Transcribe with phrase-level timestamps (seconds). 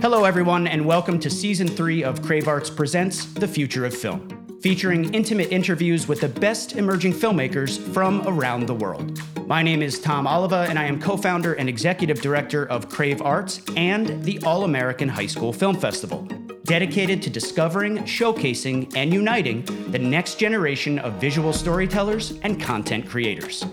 [0.00, 4.58] Hello, everyone, and welcome to season three of Crave Arts Presents The Future of Film,
[4.62, 9.20] featuring intimate interviews with the best emerging filmmakers from around the world.
[9.46, 13.20] My name is Tom Oliva, and I am co founder and executive director of Crave
[13.20, 16.22] Arts and the All American High School Film Festival,
[16.64, 23.66] dedicated to discovering, showcasing, and uniting the next generation of visual storytellers and content creators.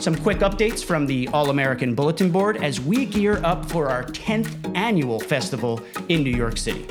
[0.00, 4.04] Some quick updates from the All American Bulletin Board as we gear up for our
[4.04, 6.86] 10th annual festival in New York City.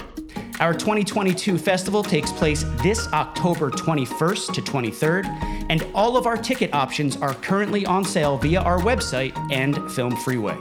[0.59, 5.25] Our 2022 festival takes place this October 21st to 23rd,
[5.69, 10.15] and all of our ticket options are currently on sale via our website and Film
[10.17, 10.57] Freeway.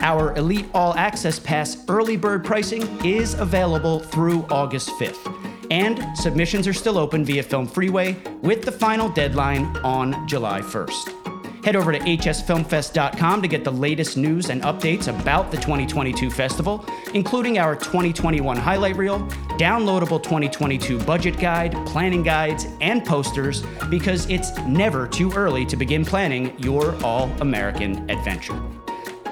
[0.00, 6.66] Our Elite All Access Pass early bird pricing is available through August 5th, and submissions
[6.66, 11.23] are still open via Film Freeway with the final deadline on July 1st.
[11.64, 16.84] Head over to hsfilmfest.com to get the latest news and updates about the 2022 festival,
[17.14, 19.20] including our 2021 highlight reel,
[19.58, 26.04] downloadable 2022 budget guide, planning guides, and posters, because it's never too early to begin
[26.04, 28.60] planning your all American adventure.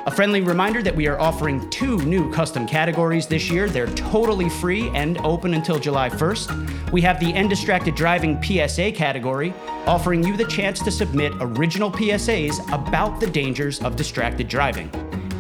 [0.04, 3.68] A friendly reminder that we are offering two new custom categories this year.
[3.68, 6.90] They're totally free and open until July 1st.
[6.90, 9.54] We have the End Distracted Driving PSA category,
[9.86, 14.90] offering you the chance to submit original PSAs about the dangers of distracted driving.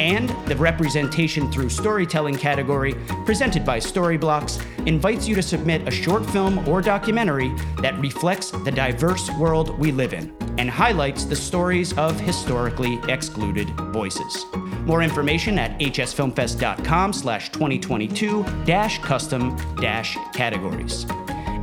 [0.00, 6.24] And the Representation Through Storytelling category, presented by Storyblocks, invites you to submit a short
[6.26, 11.96] film or documentary that reflects the diverse world we live in and highlights the stories
[11.96, 14.44] of historically excluded voices.
[14.84, 21.06] More information at hsfilmfest.com slash 2022 dash custom dash categories.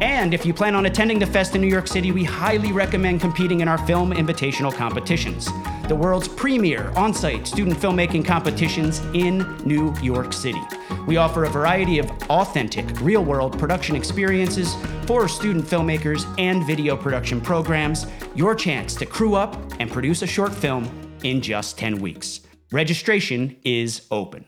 [0.01, 3.19] And if you plan on attending the Fest in New York City, we highly recommend
[3.19, 5.49] competing in our film invitational competitions,
[5.89, 10.61] the world's premier on site student filmmaking competitions in New York City.
[11.07, 14.75] We offer a variety of authentic, real world production experiences
[15.07, 18.05] for student filmmakers and video production programs.
[18.35, 20.87] Your chance to crew up and produce a short film
[21.23, 22.41] in just 10 weeks.
[22.71, 24.45] Registration is open.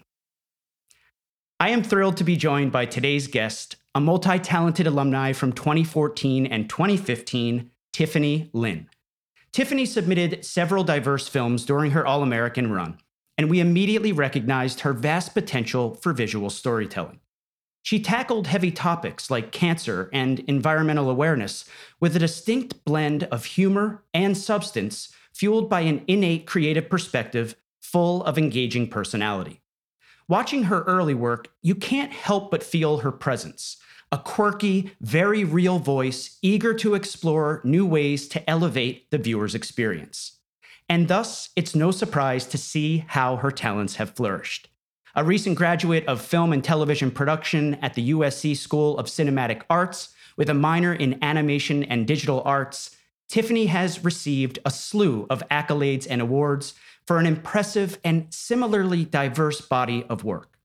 [1.60, 6.46] I am thrilled to be joined by today's guest, a multi talented alumni from 2014
[6.46, 8.91] and 2015, Tiffany Lin.
[9.54, 12.98] Tiffany submitted several diverse films during her All American run,
[13.38, 17.20] and we immediately recognized her vast potential for visual storytelling.
[17.82, 21.66] She tackled heavy topics like cancer and environmental awareness
[22.00, 28.24] with a distinct blend of humor and substance fueled by an innate creative perspective full
[28.24, 29.60] of engaging personality.
[30.30, 33.81] Watching her early work, you can't help but feel her presence
[34.12, 40.40] a quirky, very real voice, eager to explore new ways to elevate the viewer's experience.
[40.90, 44.68] And thus, it's no surprise to see how her talents have flourished.
[45.16, 50.10] A recent graduate of film and television production at the USC School of Cinematic Arts
[50.38, 52.96] with a minor in animation and digital arts,
[53.30, 56.74] Tiffany has received a slew of accolades and awards
[57.06, 60.58] for an impressive and similarly diverse body of work.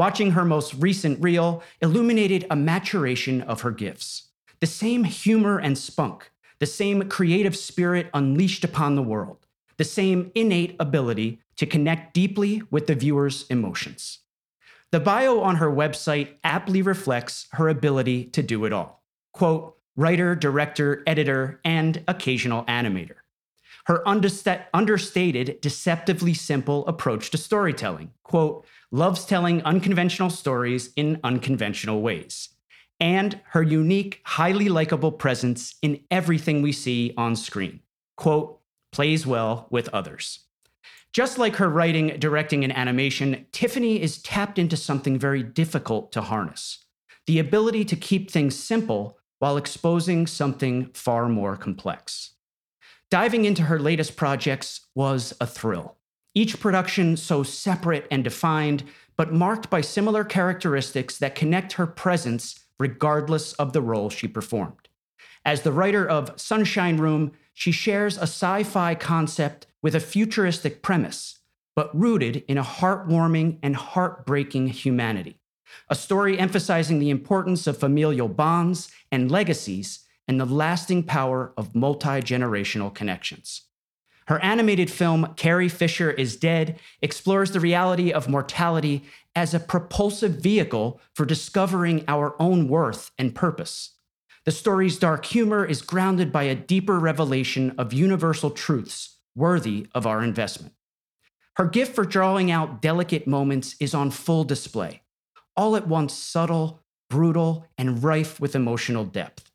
[0.00, 4.30] Watching her most recent reel illuminated a maturation of her gifts.
[4.60, 9.44] The same humor and spunk, the same creative spirit unleashed upon the world,
[9.76, 14.20] the same innate ability to connect deeply with the viewer's emotions.
[14.90, 19.02] The bio on her website aptly reflects her ability to do it all.
[19.34, 23.19] Quote, writer, director, editor, and occasional animator.
[23.86, 28.12] Her understated, deceptively simple approach to storytelling.
[28.22, 32.50] Quote, loves telling unconventional stories in unconventional ways,
[32.98, 37.80] and her unique, highly likable presence in everything we see on screen.
[38.16, 38.60] Quote,
[38.92, 40.40] plays well with others.
[41.12, 46.22] Just like her writing, directing, and animation, Tiffany is tapped into something very difficult to
[46.22, 46.84] harness
[47.26, 52.32] the ability to keep things simple while exposing something far more complex.
[53.10, 55.96] Diving into her latest projects was a thrill.
[56.32, 58.84] Each production so separate and defined,
[59.16, 64.88] but marked by similar characteristics that connect her presence regardless of the role she performed.
[65.44, 70.80] As the writer of Sunshine Room, she shares a sci fi concept with a futuristic
[70.80, 71.40] premise,
[71.74, 75.40] but rooted in a heartwarming and heartbreaking humanity.
[75.88, 81.74] A story emphasizing the importance of familial bonds and legacies and the lasting power of
[81.74, 83.62] multi generational connections.
[84.28, 89.02] Her animated film, Carrie Fisher is Dead, explores the reality of mortality
[89.34, 93.96] as a propulsive vehicle for discovering our own worth and purpose.
[94.44, 100.06] The story's dark humor is grounded by a deeper revelation of universal truths worthy of
[100.06, 100.74] our investment.
[101.56, 105.02] Her gift for drawing out delicate moments is on full display,
[105.56, 109.49] all at once subtle, brutal, and rife with emotional depth.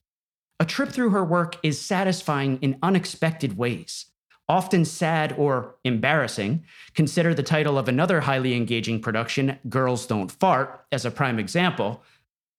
[0.60, 4.06] A trip through her work is satisfying in unexpected ways,
[4.48, 6.64] often sad or embarrassing.
[6.94, 12.04] Consider the title of another highly engaging production, Girls Don't Fart, as a prime example.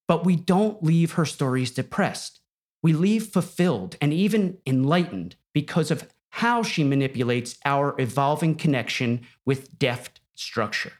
[0.08, 2.40] But we don't leave her stories depressed.
[2.82, 9.78] We leave fulfilled and even enlightened because of how she manipulates our evolving connection with
[9.78, 10.92] deft structure.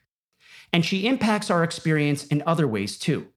[0.73, 3.29] And she impacts our experience in other ways too.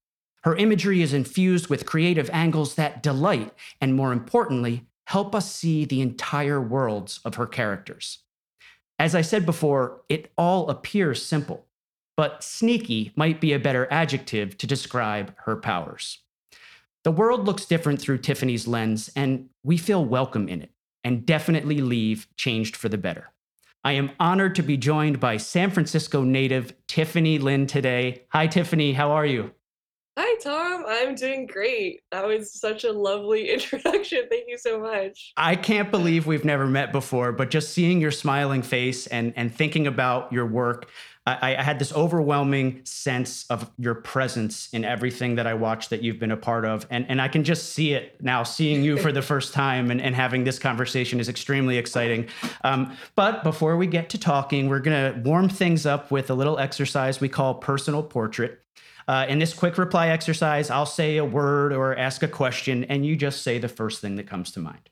[0.43, 5.85] Her imagery is infused with creative angles that delight and, more importantly, help us see
[5.85, 8.19] the entire worlds of her characters.
[8.97, 11.65] As I said before, it all appears simple,
[12.15, 16.19] but sneaky might be a better adjective to describe her powers.
[17.03, 20.71] The world looks different through Tiffany's lens, and we feel welcome in it
[21.03, 23.29] and definitely leave changed for the better.
[23.83, 28.25] I am honored to be joined by San Francisco native Tiffany Lin today.
[28.29, 28.91] Hi, Tiffany.
[28.91, 29.51] How are you?
[30.21, 30.83] Hi, Tom.
[30.85, 32.01] I'm doing great.
[32.11, 34.23] That was such a lovely introduction.
[34.29, 35.31] Thank you so much.
[35.37, 39.55] I can't believe we've never met before, but just seeing your smiling face and, and
[39.55, 40.89] thinking about your work,
[41.25, 46.01] I, I, had this overwhelming sense of your presence in everything that I watched that
[46.03, 46.85] you've been a part of.
[46.89, 50.01] And, and I can just see it now, seeing you for the first time and,
[50.01, 52.27] and having this conversation is extremely exciting.
[52.65, 56.33] Um, but before we get to talking, we're going to warm things up with a
[56.33, 58.59] little exercise we call personal portrait.
[59.09, 63.03] Uh, in this quick reply exercise, I'll say a word or ask a question, and
[63.03, 64.87] you just say the first thing that comes to mind.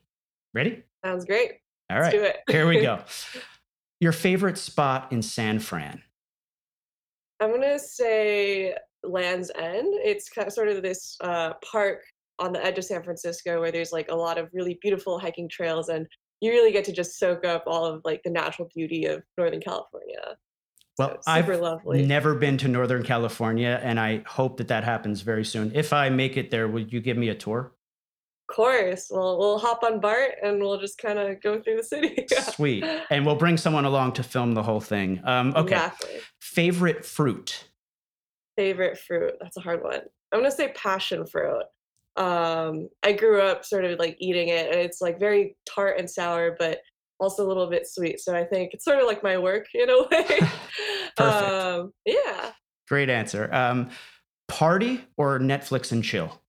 [0.52, 0.82] Ready?
[1.04, 1.52] Sounds great.
[1.88, 2.12] All right.
[2.12, 2.36] Let's do it.
[2.50, 2.98] Here we go.
[4.00, 6.02] Your favorite spot in San Fran?
[7.38, 8.74] I'm going to say
[9.04, 9.94] Land's End.
[10.04, 12.00] It's kind of sort of this uh, park
[12.40, 15.48] on the edge of San Francisco where there's like a lot of really beautiful hiking
[15.48, 16.08] trails and
[16.40, 19.60] you really get to just soak up all of like the natural beauty of Northern
[19.60, 20.36] California.
[20.98, 22.04] Well, I've lovely.
[22.04, 25.70] never been to Northern California, and I hope that that happens very soon.
[25.74, 27.72] If I make it there, would you give me a tour?
[28.48, 29.08] Of course.
[29.10, 32.26] Well, we'll hop on BART and we'll just kind of go through the city.
[32.52, 32.82] Sweet.
[33.10, 35.20] And we'll bring someone along to film the whole thing.
[35.24, 35.74] Um, okay.
[35.74, 36.20] Exactly.
[36.40, 37.68] Favorite fruit?
[38.56, 39.34] Favorite fruit?
[39.38, 40.00] That's a hard one.
[40.32, 41.62] I'm going to say passion fruit.
[42.16, 46.10] Um, I grew up sort of like eating it, and it's like very tart and
[46.10, 46.80] sour, but
[47.20, 48.20] also a little bit sweet.
[48.20, 50.24] So I think it's sort of like my work in a way.
[51.16, 51.20] Perfect.
[51.20, 52.52] Um, yeah.
[52.88, 53.52] Great answer.
[53.52, 53.90] Um,
[54.46, 56.40] party or Netflix and chill?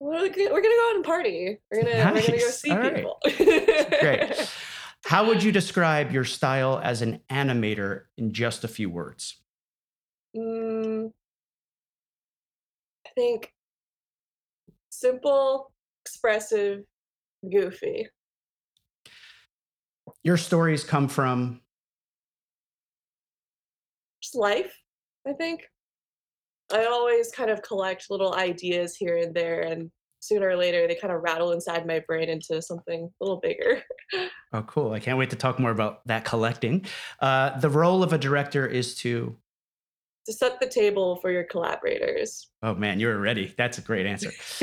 [0.00, 1.58] We're gonna, we're gonna go out and party.
[1.70, 2.14] We're gonna nice.
[2.14, 3.18] we're gonna go see All people.
[3.24, 4.00] Right.
[4.00, 4.50] Great.
[5.04, 9.40] How would you describe your style as an animator in just a few words?
[10.36, 11.10] Mm,
[13.06, 13.52] I think
[14.90, 15.72] simple,
[16.04, 16.84] expressive,
[17.50, 18.08] goofy
[20.22, 21.60] your stories come from
[24.22, 24.76] just life,
[25.26, 25.62] I think.
[26.72, 29.90] I always kind of collect little ideas here and there, and
[30.20, 33.82] sooner or later they kind of rattle inside my brain into something a little bigger.
[34.52, 34.92] oh, cool.
[34.92, 36.86] I can't wait to talk more about that collecting.
[37.18, 39.36] Uh, the role of a director is to
[40.26, 42.48] to set the table for your collaborators.
[42.62, 43.54] Oh man, you're ready.
[43.56, 44.30] That's a great answer.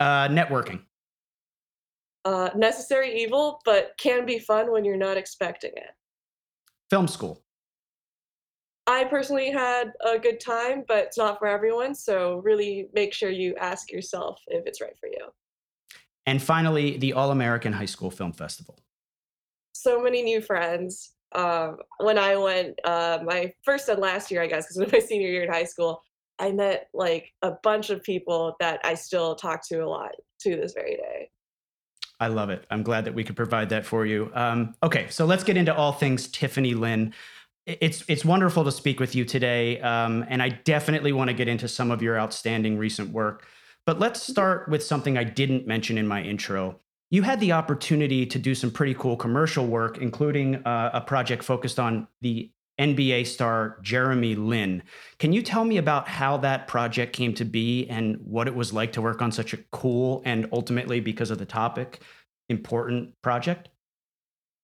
[0.00, 0.80] uh, networking
[2.28, 5.92] uh, necessary evil, but can be fun when you're not expecting it.
[6.90, 7.42] Film school.
[8.86, 11.94] I personally had a good time, but it's not for everyone.
[11.94, 15.28] So really make sure you ask yourself if it's right for you.
[16.26, 18.78] And finally, the All American High School Film Festival.
[19.72, 21.14] So many new friends.
[21.34, 24.92] Um, when I went, uh, my first and last year, I guess, because it was
[24.92, 26.02] my senior year in high school,
[26.38, 30.56] I met like a bunch of people that I still talk to a lot to
[30.56, 31.30] this very day.
[32.20, 32.64] I love it.
[32.70, 34.30] I'm glad that we could provide that for you.
[34.34, 37.14] Um, okay, so let's get into all things Tiffany Lin.
[37.66, 41.48] It's it's wonderful to speak with you today, um, and I definitely want to get
[41.48, 43.46] into some of your outstanding recent work.
[43.86, 46.80] But let's start with something I didn't mention in my intro.
[47.10, 51.42] You had the opportunity to do some pretty cool commercial work, including uh, a project
[51.42, 54.82] focused on the NBA star Jeremy Lin.
[55.18, 58.72] Can you tell me about how that project came to be and what it was
[58.72, 62.02] like to work on such a cool and ultimately, because of the topic,
[62.48, 63.68] important project?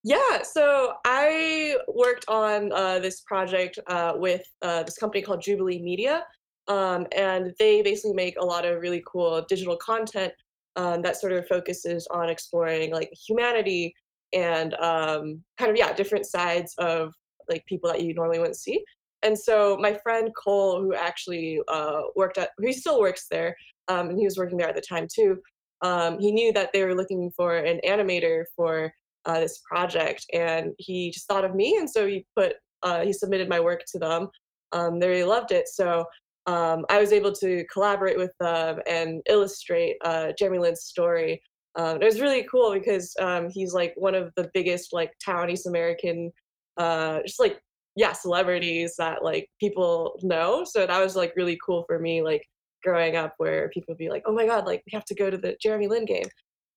[0.02, 5.80] Yeah, so I worked on uh, this project uh, with uh, this company called Jubilee
[5.80, 6.24] Media.
[6.68, 10.32] Um, and they basically make a lot of really cool digital content
[10.76, 13.94] um, that sort of focuses on exploring like humanity
[14.32, 17.14] and um, kind of, yeah, different sides of
[17.48, 18.82] like people that you normally wouldn't see.
[19.22, 23.56] And so my friend Cole, who actually uh, worked at, he still works there,
[23.88, 25.38] um, and he was working there at the time too.
[25.80, 28.92] Um, he knew that they were looking for an animator for
[29.24, 33.12] uh, this project, and he just thought of me, and so he put uh, he
[33.14, 34.28] submitted my work to them.
[34.72, 36.04] Um, they really loved it, so
[36.46, 41.40] um, I was able to collaborate with them and illustrate uh, Jeremy Lin's story.
[41.76, 45.12] Um, it was really cool because um, he's like one of the biggest like
[45.48, 46.30] East American,
[46.76, 47.60] uh, just like
[47.96, 50.64] yeah, celebrities that like people know.
[50.64, 52.42] So that was like really cool for me, like
[52.82, 55.30] growing up, where people would be like, "Oh my god, like we have to go
[55.30, 56.26] to the Jeremy Lin game."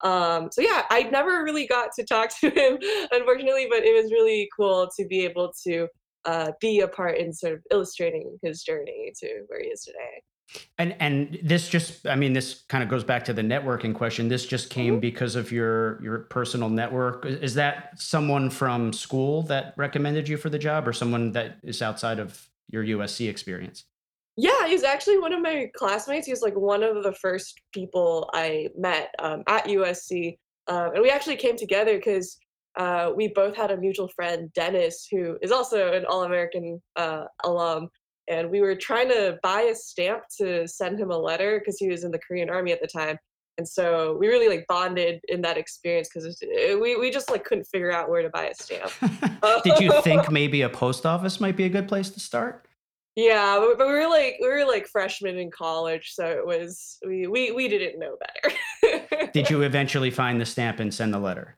[0.04, 2.78] Um, so yeah, I never really got to talk to him,
[3.12, 5.88] unfortunately, but it was really cool to be able to
[6.26, 10.22] uh, be a part in sort of illustrating his journey to where he is today.
[10.78, 14.28] And and this just I mean this kind of goes back to the networking question.
[14.30, 15.02] This just came mm-hmm.
[15.02, 17.26] because of your your personal network.
[17.26, 21.82] Is that someone from school that recommended you for the job or someone that is
[21.82, 23.86] outside of your USC experience?
[24.38, 26.28] Yeah, he's actually one of my classmates.
[26.28, 30.38] He's like one of the first people I met um, at USC.
[30.68, 32.38] Um, and we actually came together because
[32.76, 37.24] uh, we both had a mutual friend, Dennis, who is also an All American uh,
[37.44, 37.90] alum.
[38.28, 41.90] And we were trying to buy a stamp to send him a letter because he
[41.90, 43.18] was in the Korean Army at the time.
[43.58, 47.44] And so we really like bonded in that experience because eh, we, we just like
[47.44, 48.92] couldn't figure out where to buy a stamp.
[49.64, 52.68] Did you think maybe a post office might be a good place to start?
[53.16, 57.00] Yeah, but, but we were like we were like freshmen in college, so it was
[57.04, 59.32] we we, we didn't know better.
[59.34, 61.58] Did you eventually find the stamp and send the letter?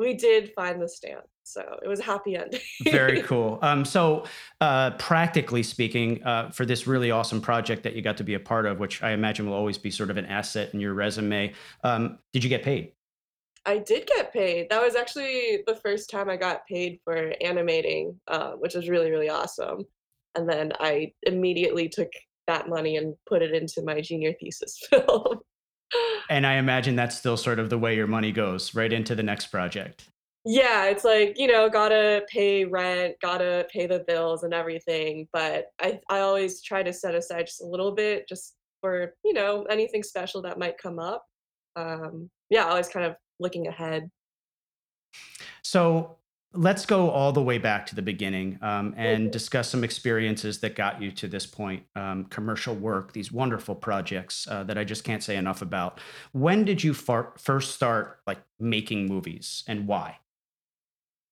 [0.00, 3.58] we did find the stamp so it was a happy ending very cool.
[3.62, 4.24] Um, so
[4.60, 8.40] uh, practically speaking uh, for this really awesome project that you got to be a
[8.40, 11.52] part of which i imagine will always be sort of an asset in your resume
[11.84, 12.92] um, did you get paid?
[13.66, 14.70] I did get paid.
[14.70, 19.10] That was actually the first time i got paid for animating uh, which was really
[19.10, 19.84] really awesome.
[20.34, 22.10] And then i immediately took
[22.46, 25.40] that money and put it into my junior thesis film.
[26.28, 29.22] And I imagine that's still sort of the way your money goes right into the
[29.22, 30.08] next project.
[30.44, 35.28] Yeah, it's like, you know, gotta pay rent, gotta pay the bills and everything.
[35.32, 39.34] But I, I always try to set aside just a little bit just for, you
[39.34, 41.24] know, anything special that might come up.
[41.76, 44.10] Um, yeah, always kind of looking ahead.
[45.62, 46.16] So
[46.52, 50.74] Let's go all the way back to the beginning um, and discuss some experiences that
[50.74, 51.84] got you to this point.
[51.94, 56.00] Um, commercial work, these wonderful projects uh, that I just can't say enough about.
[56.32, 60.18] When did you far- first start like making movies, and why?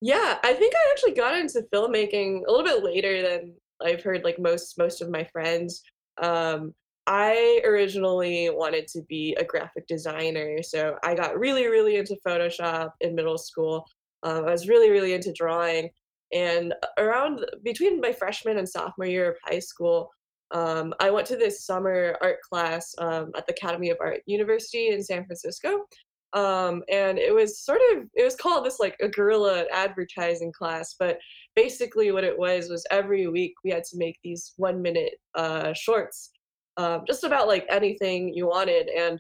[0.01, 4.25] Yeah, I think I actually got into filmmaking a little bit later than I've heard
[4.25, 5.83] like most most of my friends.
[6.23, 6.75] Um,
[7.07, 12.91] I originally wanted to be a graphic designer, so I got really, really into Photoshop
[13.01, 13.87] in middle school.
[14.23, 15.91] Um, I was really, really into drawing.
[16.33, 20.11] And around between my freshman and sophomore year of high school,
[20.51, 24.89] um, I went to this summer art class um, at the Academy of Art University
[24.89, 25.87] in San Francisco.
[26.35, 30.95] Um, and it was sort of, it was called this like a guerrilla advertising class,
[30.99, 31.19] but
[31.57, 35.73] basically what it was was every week we had to make these one minute uh,
[35.73, 36.31] shorts,
[36.77, 38.89] um, just about like anything you wanted.
[38.89, 39.19] And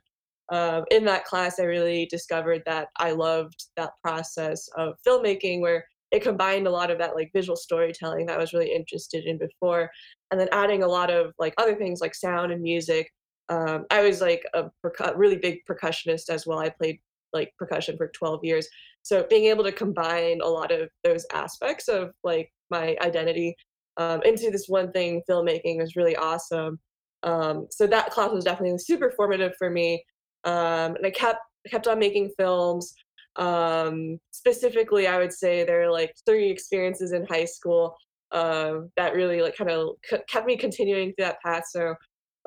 [0.53, 5.85] um, in that class, I really discovered that I loved that process of filmmaking where
[6.11, 9.39] it combined a lot of that like visual storytelling that I was really interested in
[9.39, 9.91] before,
[10.31, 13.11] and then adding a lot of like other things like sound and music.
[13.49, 16.59] Um, I was like a percu- really big percussionist as well.
[16.59, 16.99] I played
[17.33, 18.69] like percussion for 12 years.
[19.03, 23.55] So being able to combine a lot of those aspects of like my identity
[23.97, 26.79] um, into this one thing, filmmaking, was really awesome.
[27.23, 30.05] Um, so that class was definitely super formative for me
[30.45, 32.95] um, and I kept kept on making films.
[33.37, 37.97] Um, specifically, I would say there are like three experiences in high school
[38.33, 39.97] uh, that really like kind of
[40.29, 41.65] kept me continuing through that path.
[41.71, 41.95] So,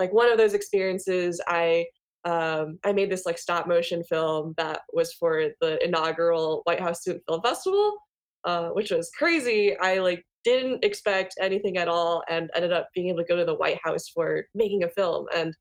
[0.01, 1.85] like one of those experiences, I
[2.25, 7.01] um, I made this like stop motion film that was for the inaugural White House
[7.01, 7.97] Student Film Festival,
[8.43, 9.77] uh, which was crazy.
[9.77, 13.45] I like didn't expect anything at all, and ended up being able to go to
[13.45, 15.27] the White House for making a film.
[15.35, 15.53] And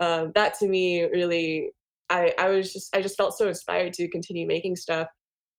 [0.00, 1.70] um, that to me really
[2.10, 5.08] I, I was just I just felt so inspired to continue making stuff.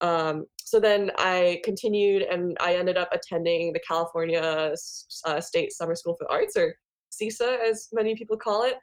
[0.01, 4.73] Um, so then I continued and I ended up attending the California
[5.25, 6.75] uh, State Summer School for the Arts, or
[7.21, 8.75] CSSA as many people call it.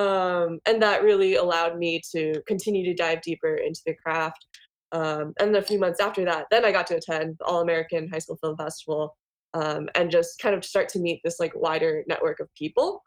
[0.00, 4.46] Um, and that really allowed me to continue to dive deeper into the craft.
[4.92, 8.08] Um, and a few months after that, then I got to attend the All American
[8.08, 9.16] High School Film Festival
[9.54, 13.02] um, and just kind of start to meet this like wider network of people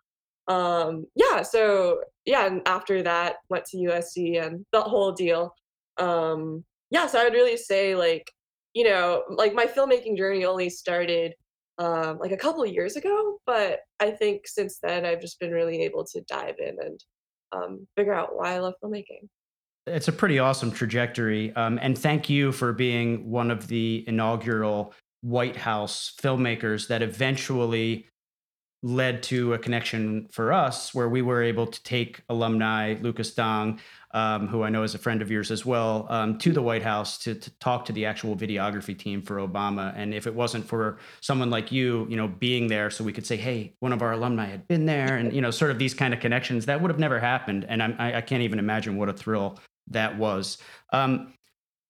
[0.49, 5.53] um, yeah, so yeah, and after that went to USC and the whole deal.
[5.97, 8.29] Um, yeah, so I would really say like,
[8.73, 11.35] you know, like my filmmaking journey only started
[11.79, 15.51] um, like a couple of years ago, but I think since then I've just been
[15.51, 17.03] really able to dive in and
[17.51, 19.27] um, figure out why I love filmmaking.
[19.87, 21.55] it's a pretty awesome trajectory.
[21.55, 28.05] Um, and thank you for being one of the inaugural White House filmmakers that eventually
[28.83, 33.79] led to a connection for us where we were able to take alumni Lucas Dong,
[34.11, 36.81] um, who I know is a friend of yours as well, um, to the White
[36.81, 39.93] House to, to talk to the actual videography team for Obama.
[39.95, 43.25] And if it wasn't for someone like you, you know, being there, so we could
[43.25, 45.93] say, "Hey, one of our alumni had been there," and you know, sort of these
[45.93, 47.65] kind of connections that would have never happened.
[47.69, 50.57] And I'm, I, I can't even imagine what a thrill that was.
[50.91, 51.33] Um,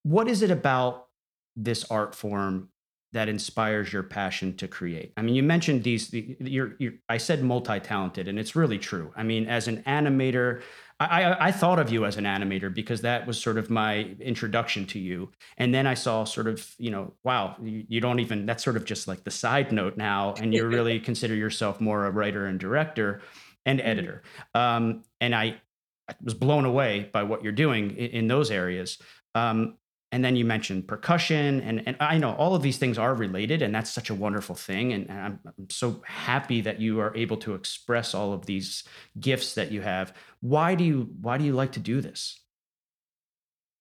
[0.04, 1.08] what is it about
[1.56, 2.70] this art form
[3.12, 5.14] that inspires your passion to create?
[5.18, 6.14] I mean, you mentioned these.
[6.14, 9.12] You're, you're I said multi-talented, and it's really true.
[9.16, 10.62] I mean, as an animator,
[11.00, 14.16] I, I, I thought of you as an animator because that was sort of my
[14.20, 18.20] introduction to you, and then I saw sort of, you know, wow, you, you don't
[18.20, 18.46] even.
[18.46, 22.06] That's sort of just like the side note now, and you really consider yourself more
[22.06, 23.22] a writer and director
[23.66, 23.90] and mm-hmm.
[23.90, 24.24] editor.
[24.54, 25.62] Um, and I,
[26.08, 28.98] I was blown away by what you're doing in, in those areas.
[29.36, 29.78] Um,
[30.12, 33.62] and then you mentioned percussion and, and i know all of these things are related
[33.62, 34.94] and that's such a wonderful thing.
[34.94, 38.84] And, and I'm, I'm, so happy that you are able to express all of these
[39.20, 40.14] gifts that you have.
[40.42, 42.40] Why do you why do you like to do this?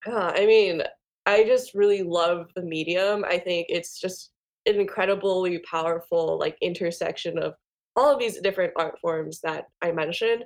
[0.05, 0.83] Yeah, i mean
[1.25, 3.25] i just really love the medium.
[3.25, 4.31] I think it's just
[4.65, 7.55] an incredibly powerful like intersection of
[7.95, 10.43] all of these different art forms that i mentioned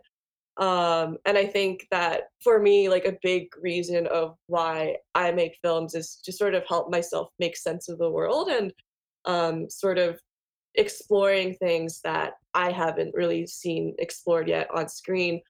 [0.58, 5.58] um, and I think that for me, like a big reason of why I make
[5.64, 8.72] films is to sort of help myself make sense of the world and
[9.26, 10.20] um, sort of
[10.76, 15.42] exploring things that I haven't really seen explored yet on screen.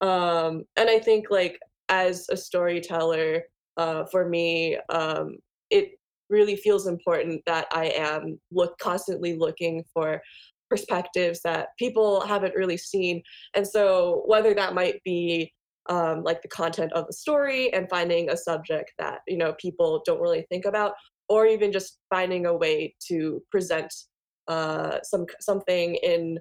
[0.00, 1.58] Um, and I think like
[1.88, 3.42] as a storyteller,
[3.76, 5.36] uh, for me, um,
[5.70, 5.98] it
[6.30, 10.22] really feels important that I am look constantly looking for
[10.68, 13.22] perspectives that people haven't really seen.
[13.54, 15.52] And so, whether that might be
[15.88, 20.02] um, like the content of the story and finding a subject that you know people
[20.04, 20.94] don't really think about,
[21.28, 23.92] or even just finding a way to present
[24.48, 26.38] uh, some something in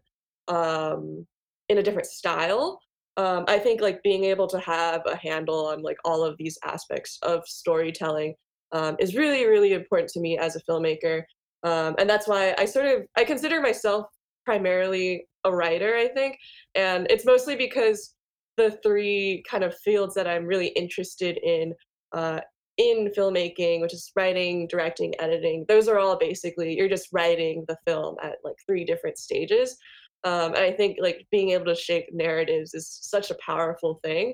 [0.48, 1.26] um,
[1.70, 2.80] in a different style.
[3.16, 6.58] Um, I think like being able to have a handle on like all of these
[6.66, 8.34] aspects of storytelling
[8.74, 11.24] um, is really really important to me as a filmmaker
[11.64, 14.08] um, and that's why i sort of i consider myself
[14.46, 16.38] primarily a writer, I think.
[16.76, 18.16] And it's mostly because
[18.58, 21.74] the three kind of fields that I'm really interested in
[22.14, 22.42] uh,
[22.78, 27.78] in filmmaking, which is writing, directing, editing, those are all basically you're just writing the
[27.86, 29.78] film at like three different stages.
[30.24, 34.34] Um, and I think like being able to shape narratives is such a powerful thing.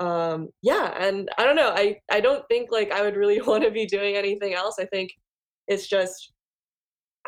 [0.00, 1.72] Um, yeah, and I don't know.
[1.74, 4.76] I I don't think like I would really want to be doing anything else.
[4.78, 5.12] I think
[5.66, 6.32] it's just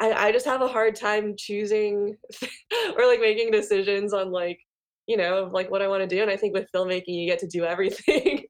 [0.00, 2.16] I, I just have a hard time choosing
[2.96, 4.58] or like making decisions on like
[5.06, 6.22] you know like what I want to do.
[6.22, 8.44] And I think with filmmaking, you get to do everything,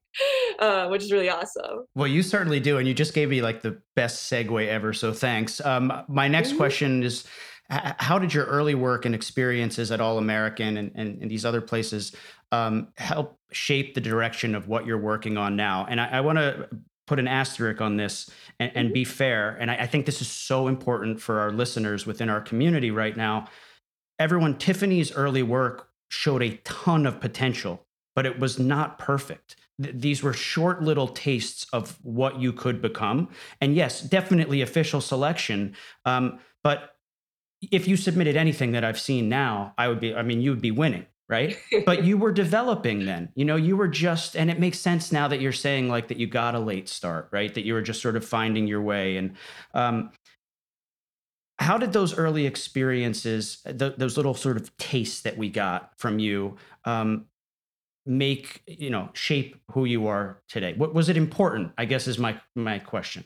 [0.60, 1.84] uh, which is really awesome.
[1.94, 4.92] Well, you certainly do, and you just gave me like the best segue ever.
[4.92, 5.60] So thanks.
[5.60, 6.58] Um, my next mm-hmm.
[6.58, 7.24] question is.
[7.72, 11.60] How did your early work and experiences at All American and, and, and these other
[11.60, 12.12] places
[12.50, 15.86] um, help shape the direction of what you're working on now?
[15.88, 16.68] And I, I want to
[17.10, 18.94] put an asterisk on this and, and mm-hmm.
[18.94, 19.56] be fair.
[19.58, 23.16] And I, I think this is so important for our listeners within our community right
[23.16, 23.48] now.
[24.20, 29.56] Everyone, Tiffany's early work showed a ton of potential, but it was not perfect.
[29.82, 33.28] Th- these were short little tastes of what you could become.
[33.60, 35.74] And yes, definitely official selection.
[36.04, 36.94] Um, but
[37.72, 40.62] if you submitted anything that I've seen now, I would be, I mean, you would
[40.62, 41.56] be winning right?
[41.86, 43.30] but you were developing then.
[43.34, 46.18] You know, you were just and it makes sense now that you're saying like that
[46.18, 47.54] you got a late start, right?
[47.54, 49.36] That you were just sort of finding your way and
[49.72, 50.10] um
[51.60, 56.18] how did those early experiences, th- those little sort of tastes that we got from
[56.18, 57.26] you, um,
[58.06, 60.72] make you know shape who you are today?
[60.76, 61.72] What was it important?
[61.76, 63.24] I guess is my my question.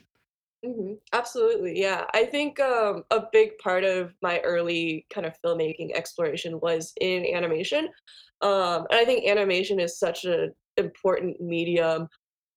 [0.65, 2.05] Hmm Absolutely, yeah.
[2.13, 7.25] I think um, a big part of my early kind of filmmaking exploration was in
[7.35, 7.89] animation,
[8.41, 12.07] um, and I think animation is such an important medium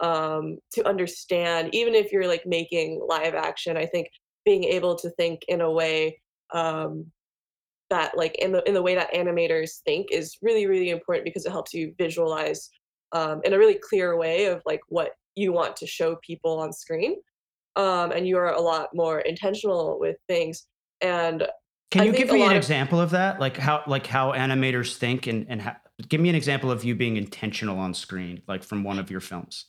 [0.01, 1.75] um, to understand.
[1.75, 4.09] Even if you're like making live action, I think
[4.45, 6.21] being able to think in a way
[6.55, 7.07] um,
[7.91, 11.47] that, like in the in the way that animators think, is really really important because
[11.47, 12.71] it helps you visualize
[13.13, 16.73] um, in a really clear way of like what you want to show people on
[16.73, 17.17] screen
[17.79, 20.67] um, and you're a lot more intentional with things.
[21.01, 21.47] And
[21.91, 23.41] can you give me an of, example of that?
[23.41, 25.77] Like how like how animators think and and how,
[26.09, 29.21] give me an example of you being intentional on screen, like from one of your
[29.21, 29.67] films.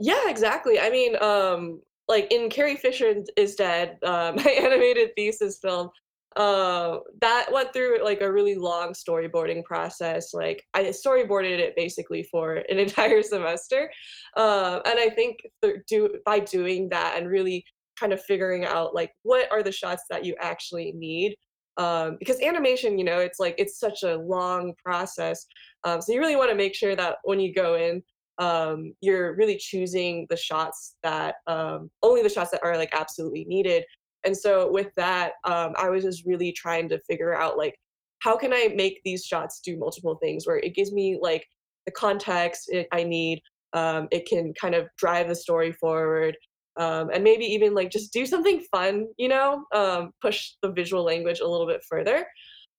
[0.00, 0.80] Yeah, exactly.
[0.80, 5.90] I mean, um, like in Carrie Fisher is Dead, uh, my animated thesis film.
[6.36, 10.32] Uh, that went through like a really long storyboarding process.
[10.32, 13.90] Like I storyboarded it basically for an entire semester,
[14.36, 15.38] uh, and I think
[15.86, 17.64] do by doing that and really
[17.98, 21.36] kind of figuring out like what are the shots that you actually need
[21.76, 25.46] um, because animation you know it's like it's such a long process
[25.84, 28.02] um, so you really want to make sure that when you go in
[28.38, 33.44] um, you're really choosing the shots that um, only the shots that are like absolutely
[33.44, 33.84] needed
[34.24, 37.74] and so with that um, i was just really trying to figure out like
[38.20, 41.46] how can i make these shots do multiple things where it gives me like
[41.86, 43.40] the context it, i need
[43.72, 46.36] um, it can kind of drive the story forward
[46.76, 51.04] um, and maybe even like just do something fun you know um, push the visual
[51.04, 52.26] language a little bit further.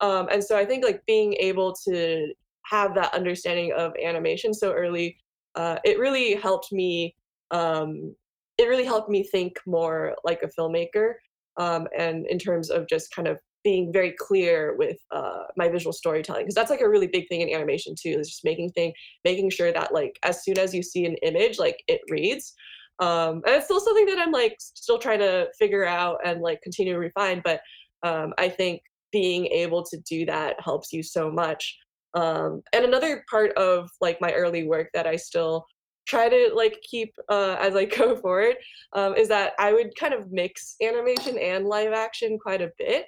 [0.02, 2.34] Um, and so i think like being able to
[2.66, 5.18] have that understanding of animation so early
[5.56, 7.16] uh, it really helped me
[7.52, 8.16] um,
[8.58, 11.14] it really helped me think more like a filmmaker
[11.62, 15.94] um, and in terms of just kind of being very clear with uh, my visual
[15.94, 18.92] storytelling because that's like a really big thing in animation too is just making thing
[19.24, 22.54] making sure that like as soon as you see an image like it reads.
[23.00, 26.62] Um, and it's still something that i'm like still trying to figure out and like
[26.62, 27.62] continue to refine but
[28.04, 31.78] um, i think being able to do that helps you so much.
[32.14, 35.66] Um, and another part of like my early work that i still
[36.12, 38.56] try to like keep uh, as i go forward
[38.94, 43.06] um, is that i would kind of mix animation and live action quite a bit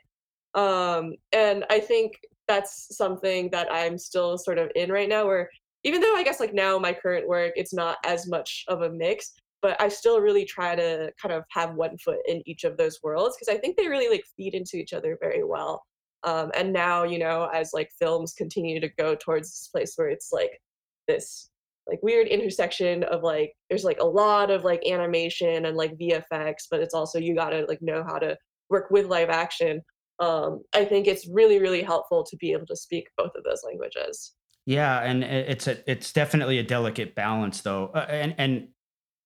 [0.55, 2.13] um, and i think
[2.47, 5.49] that's something that i'm still sort of in right now where
[5.83, 8.89] even though i guess like now my current work it's not as much of a
[8.89, 12.75] mix but I still really try to kind of have one foot in each of
[12.75, 15.81] those worlds because I think they really like feed into each other very well.
[16.25, 20.09] Um, and now, you know, as like films continue to go towards this place where
[20.09, 20.61] it's like
[21.07, 21.49] this
[21.87, 26.67] like weird intersection of like there's like a lot of like animation and like VFX,
[26.69, 28.37] but it's also you gotta like know how to
[28.69, 29.81] work with live action.
[30.19, 33.63] Um, I think it's really really helpful to be able to speak both of those
[33.65, 34.33] languages.
[34.65, 38.67] Yeah, and it's a it's definitely a delicate balance though, uh, and and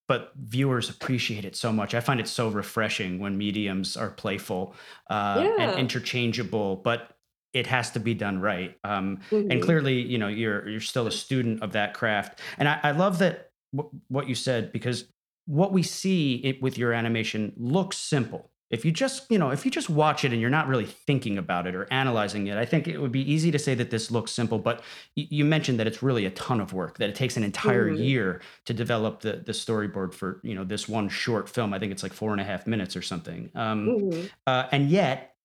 [0.08, 1.94] but viewers appreciate it so much.
[1.94, 4.74] I find it so refreshing when mediums are playful
[5.10, 7.17] uh, and interchangeable, but
[7.58, 8.78] it has to be done right.
[8.84, 12.40] Um, and hmm clearly, you know, you're you're still a student of that craft.
[12.58, 15.12] And I, I love that w- what you said because
[15.46, 18.52] what we see it, with your animation looks simple.
[18.70, 21.38] If you just, you know, if you just watch it and you're not really thinking
[21.38, 24.12] about it or analyzing it, I think it would be easy to say that this
[24.12, 24.60] looks simple.
[24.60, 24.80] But
[25.16, 26.98] y- you mentioned that it's really a ton of work.
[26.98, 30.66] That it takes an entire hmm year to develop the the storyboard for you know
[30.66, 31.74] this one short film.
[31.74, 33.50] I think it's like four and a half minutes or something.
[33.56, 35.37] Um, hmm uh, and yet,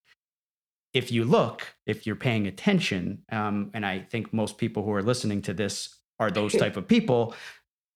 [0.94, 5.02] if you look, if you're paying attention, um, and I think most people who are
[5.02, 7.34] listening to this are those type of people,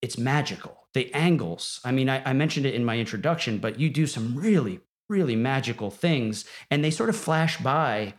[0.03, 0.89] it's magical.
[0.95, 1.81] The angles.
[1.85, 5.37] I mean, I, I mentioned it in my introduction, but you do some really, really
[5.37, 8.15] magical things, and they sort of flash by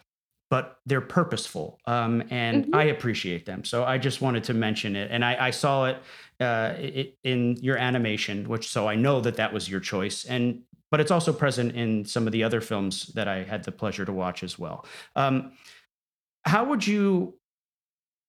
[0.49, 4.95] but they're purposeful um, and i hmm appreciate them so i just wanted to mention
[4.95, 5.97] it and i, I saw it,
[6.39, 10.63] uh, it in your animation which so i know that that was your choice and
[10.91, 14.05] but it's also present in some of the other films that i had the pleasure
[14.05, 14.85] to watch as well.
[15.15, 15.53] Um,
[16.45, 17.37] how would you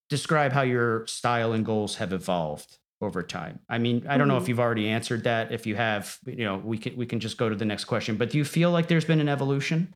[0.09, 3.59] describe how your style and goals have evolved over time?
[3.69, 5.51] I mean i don't know if hmm you've already answered that.
[5.51, 8.17] If you have you know we can we can just go to the next question
[8.17, 9.93] but do you feel like there's been an evolution?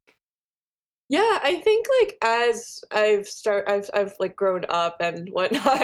[1.10, 5.82] Yeah, I think like as I've start I've I've like grown up and whatnot,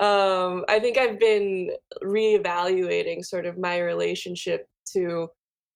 [0.00, 1.70] um, I think I've been
[2.02, 5.28] reevaluating sort of my relationship to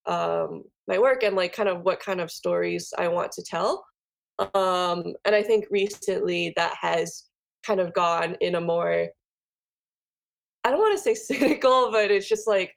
[0.07, 3.85] um my work and like kind of what kind of stories I want to tell.
[4.39, 7.25] Um, and I think recently that has
[7.65, 9.07] kind of gone in a more
[10.63, 12.73] I don't want to say cynical, but it's just like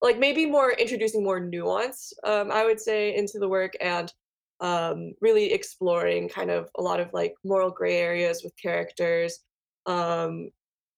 [0.00, 4.12] like maybe more introducing more nuance, um, I would say, into the work and
[4.60, 9.40] um, really exploring kind of a lot of like moral gray areas with characters
[9.86, 10.50] um,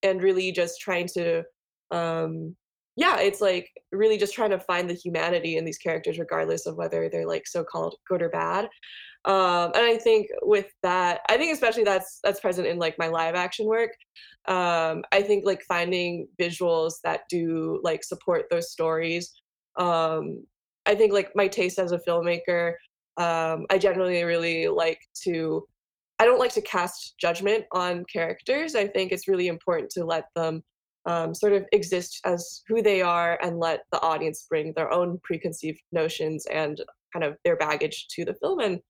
[0.03, 1.43] and really just trying to
[1.91, 2.57] um,
[2.97, 6.77] yeah it's like really just trying to find the humanity in these characters regardless of
[6.77, 8.69] whether they're like so-called good or bad
[9.27, 13.09] um, and I think with that, I think especially that's that's present in like my
[13.09, 13.93] live action work.
[14.47, 19.33] Um, I think like finding visuals that do like support those stories.
[19.77, 20.45] Um,
[20.85, 22.75] I think like my taste as a filmmaker,
[23.17, 25.67] um, I generally really like to.
[26.21, 28.77] I don't like to cast judgment on characters.
[28.77, 30.63] I think it's really important to let them
[31.07, 35.19] um, sort of exist as who they are and let the audience bring their own
[35.23, 36.81] preconceived notions and
[37.13, 38.81] kind of their baggage to the film and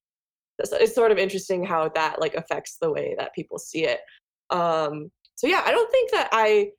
[0.59, 4.01] it's sort of interesting how that like affects the way that people see it.
[4.51, 6.71] Um, so yeah, I don't think that I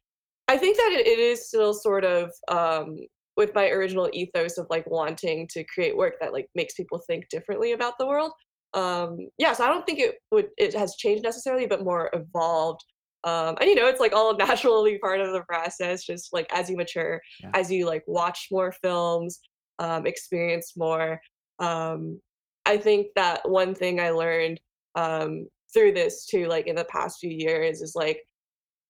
[0.48, 2.98] I think that it, it is still sort of um,
[3.36, 7.28] with my original ethos of like wanting to create work that like makes people think
[7.30, 8.32] differently about the world.
[8.74, 12.84] um, yeah, so I don't think it would it has changed necessarily, but more evolved.
[13.26, 16.70] Um, and you know, it's like all naturally part of the process, just like as
[16.70, 17.52] you mature, Yeah.
[17.54, 19.40] as you like watch more films,
[19.80, 21.20] um, experience more.
[21.60, 22.22] Um,
[22.66, 24.60] I think that one thing I learned
[24.96, 28.22] um, through this too, like in the past few years, is like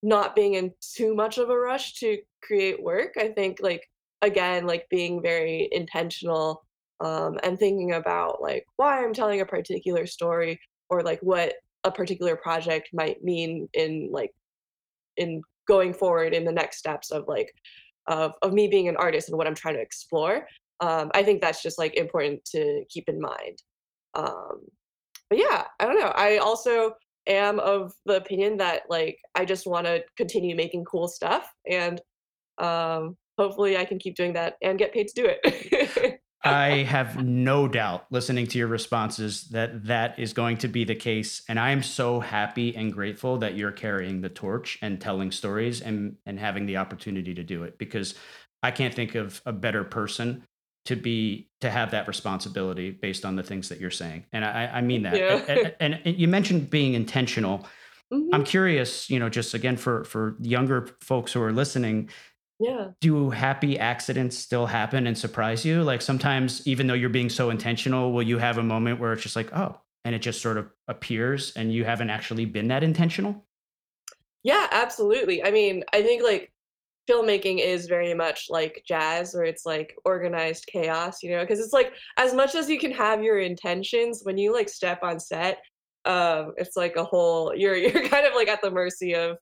[0.04, 3.13] not being in too much of a rush to create work.
[3.17, 3.84] I think like
[4.21, 6.65] again, like being very intentional
[7.00, 11.54] um, and thinking about like why I'm telling a particular story or like what
[11.86, 14.32] a particular project might mean in like
[15.15, 17.54] in going forward in the next steps of like
[18.08, 20.48] of of me being an artist and what I'm trying to explore.
[20.82, 23.62] Um, I think that's just like important to keep in mind.
[24.13, 24.65] Um,
[25.30, 26.12] but yeah, I don't know.
[26.15, 26.93] I also
[27.28, 32.00] am of the opinion that like I just want to continue making cool stuff and
[32.60, 36.19] um hopefully I can keep doing that and get paid to do it.
[36.45, 40.95] I have no doubt listening to your responses that that is going to be the
[40.95, 41.43] case.
[41.49, 45.81] And I am so happy and grateful that you're carrying the torch and telling stories
[45.81, 48.15] and, and having the opportunity to do it because
[48.63, 50.43] I can't think of a better person
[50.86, 54.25] to be to have that responsibility based on the things that you're saying.
[54.31, 55.17] And I, I mean that.
[55.17, 55.41] Yeah.
[55.47, 57.65] And, and, and you mentioned being intentional.
[58.13, 62.10] Mhm, I'm curious, you know, just again for for younger folks who are listening,
[62.59, 62.89] yeah.
[63.01, 65.83] do happy accidents still happen and surprise you?
[65.83, 69.23] Like sometimes, even though you're being so intentional, will you have a moment where it's
[69.23, 72.83] just like, oh, and it just sort of appears and you haven't actually been that
[72.83, 73.45] intentional?
[74.43, 75.43] Yeah, absolutely.
[75.43, 76.53] I mean, I think like
[77.09, 81.73] filmmaking is very much like jazz where it's like organized chaos, you know, because it's
[81.73, 85.59] like as much as you can have your intentions when you like step on set,
[86.05, 89.37] um it's like a whole you're you're kind of like at the mercy of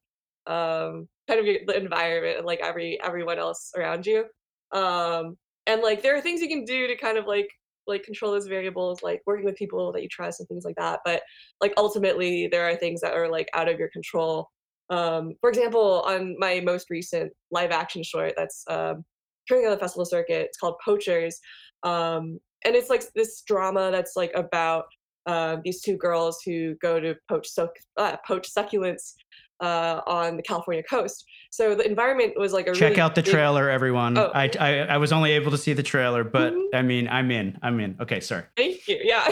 [0.47, 4.25] um kind of your, the environment and like every everyone else around you.
[4.71, 7.47] Um and like there are things you can do to kind of like
[7.85, 10.99] like control those variables like working with people that you trust and things like that,
[11.03, 11.21] but
[11.61, 14.49] like ultimately there are things that are like out of your control
[14.89, 19.03] um, for example, on my most recent live action short that's um,
[19.47, 21.39] touring on the festival circuit, it's called Poachers.
[21.83, 24.85] Um, and it's like this drama that's like about
[25.25, 29.13] uh, these two girls who go to poach, suc- uh, poach succulents
[29.63, 31.25] uh, on the California coast.
[31.49, 34.17] So the environment was like a Check really out the big- trailer, everyone.
[34.17, 34.29] Oh.
[34.33, 36.67] I, I I was only able to see the trailer, but Mhm.
[36.73, 37.57] I mean, I'm in.
[37.63, 37.95] I'm in.
[38.01, 38.43] Okay, sorry.
[38.57, 38.99] Thank you.
[39.03, 39.23] Yeah.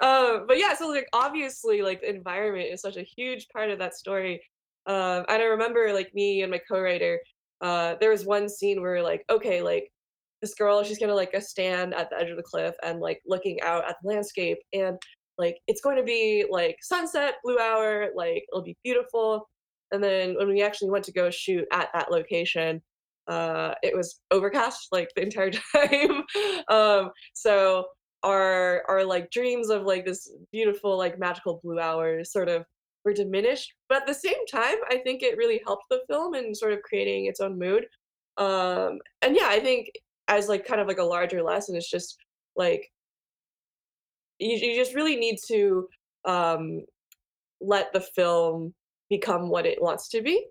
[0.00, 3.78] um, but yeah, so like obviously like the environment is such a huge part of
[3.78, 4.42] that story.
[4.86, 7.20] Um, and I remember like me and my co-writer,
[7.60, 9.90] uh, there was one scene where like, okay, like
[10.42, 13.20] this girl, she's gonna like a stand at the edge of the cliff and like
[13.26, 14.96] looking out at the landscape and
[15.38, 19.48] like it's going to be like sunset, blue hour, like it'll be beautiful.
[19.92, 22.82] And then when we actually went to go shoot at that location,
[23.28, 26.24] uh, it was overcast like the entire time.
[26.68, 27.86] um, so
[28.24, 32.64] our our like dreams of like this beautiful like magical blue hour sort of
[33.04, 36.54] were diminished but at the same time i think it really helped the film in
[36.54, 37.86] sort of creating its own mood
[38.38, 39.88] um and yeah i think
[40.26, 42.16] as like kind of like a larger lesson it's just
[42.56, 42.90] like
[44.38, 45.88] you, you just really need to
[46.24, 46.82] um
[47.60, 48.74] let the film
[49.10, 50.46] become what it wants to be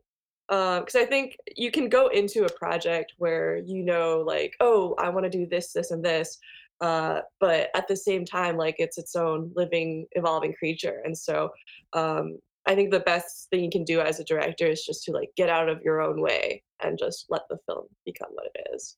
[0.48, 5.10] because I think you can go into a project where you know, like, oh, I
[5.10, 6.38] want to do this, this, and this,
[6.80, 11.50] uh, but at the same time, like, it's its own living, evolving creature, and so
[11.94, 15.12] um, I think the best thing you can do as a director is just to
[15.12, 18.68] like get out of your own way and just let the film become what it
[18.74, 18.98] is.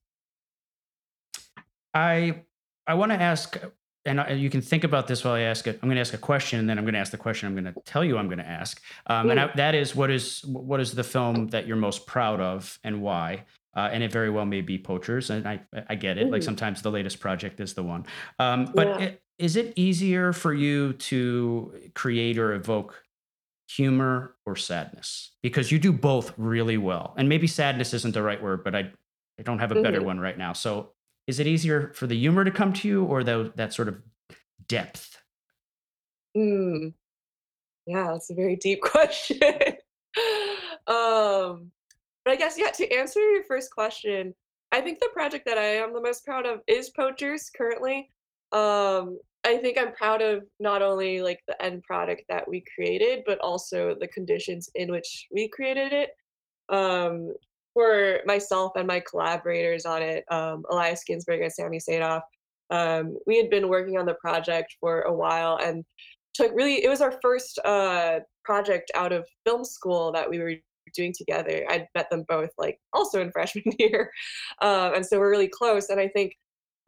[1.94, 2.44] I
[2.88, 3.58] I want to ask,
[4.18, 5.80] and you can think about this while I ask it.
[5.82, 7.48] I'm going to ask a question, and then I'm going to ask the question.
[7.48, 10.10] I'm going to tell you I'm going to ask, um, and I, that is what
[10.12, 13.46] is what is the film that you're most proud of, and why?
[13.76, 16.32] Uh, and it very well may be Poachers, and I I get it.
[16.32, 16.46] Like Mhm.
[16.46, 18.06] sometimes the latest project is the one,
[18.40, 19.00] um, but Yeah.
[19.00, 23.04] it, is it easier for you to create or evoke
[23.70, 25.32] humor or sadness?
[25.42, 28.92] Because you do both really well, and maybe sadness isn't the right word, but I
[29.40, 30.06] I don't have a better Mhm.
[30.06, 30.52] one right now.
[30.54, 30.92] So
[31.30, 34.02] is it easier for the humor to come to you or tho- that sort of
[34.68, 35.22] depth?
[36.36, 36.94] Mm,
[37.86, 39.40] yeah, that's a very deep question.
[40.88, 41.72] um,
[42.26, 44.34] but I guess yeah, to answer your first question,
[44.72, 48.12] I think the project that I am the most proud of is Poachers currently.
[48.52, 53.22] Um, I think I'm proud of not only like the end product that we created,
[53.28, 56.10] but also the conditions in which we created it.
[56.70, 57.34] Um,
[57.74, 62.22] for myself and my collaborators on it, um, Elias Ginsberg and Sammy Sadoff,
[62.70, 65.84] um, we had been working on the project for a while and
[66.34, 70.54] took really it was our first uh, project out of film school that we were
[70.94, 71.66] doing together.
[71.70, 74.12] I'd met them both like also in freshman year,
[74.62, 75.90] um, and so we're really close.
[75.90, 76.34] And I think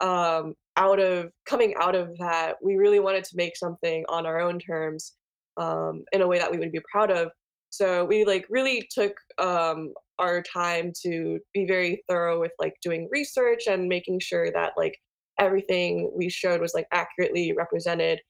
[0.00, 4.40] um, out of coming out of that, we really wanted to make something on our
[4.40, 5.14] own terms
[5.56, 7.30] um, in a way that we would be proud of.
[7.72, 13.08] So we like really took um, our time to be very thorough with like doing
[13.10, 14.98] research and making sure that like
[15.38, 18.20] everything we showed was like accurately represented.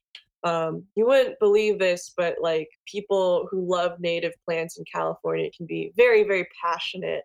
[0.45, 5.65] Um, you wouldn't believe this, but like people who love native plants in California can
[5.65, 7.23] be very, very passionate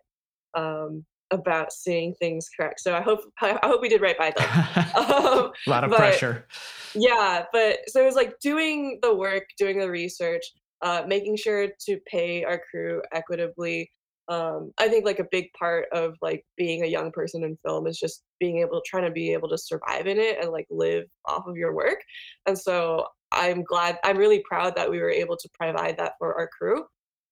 [0.55, 2.81] um, about seeing things correct.
[2.81, 4.49] So I hope I hope we did right by them.
[4.97, 6.47] um, a lot of but pressure.
[6.95, 10.43] yeah, but so it was like doing the work, doing the research,
[10.81, 13.91] uh, making sure to pay our crew equitably.
[14.27, 17.87] Um, I think like a big part of like being a young person in film
[17.87, 21.05] is just being able, trying to be able to survive in it and like live
[21.25, 21.99] off of your work.
[22.45, 26.35] And so I'm glad, I'm really proud that we were able to provide that for
[26.35, 26.85] our crew.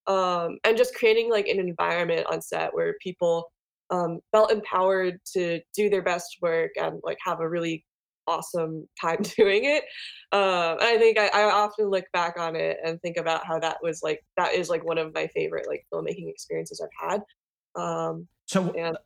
[0.08, 3.52] Um, and just creating like an environment on set where people
[3.90, 7.86] um, felt empowered to do their best work and like have a really
[8.28, 9.84] awesome time doing it.
[10.32, 13.60] Um, and I think I, I often look back on it and think about how
[13.60, 17.82] that was like that is like one of my favorite like filmmaking experiences I've had.
[17.82, 18.98] Um, so and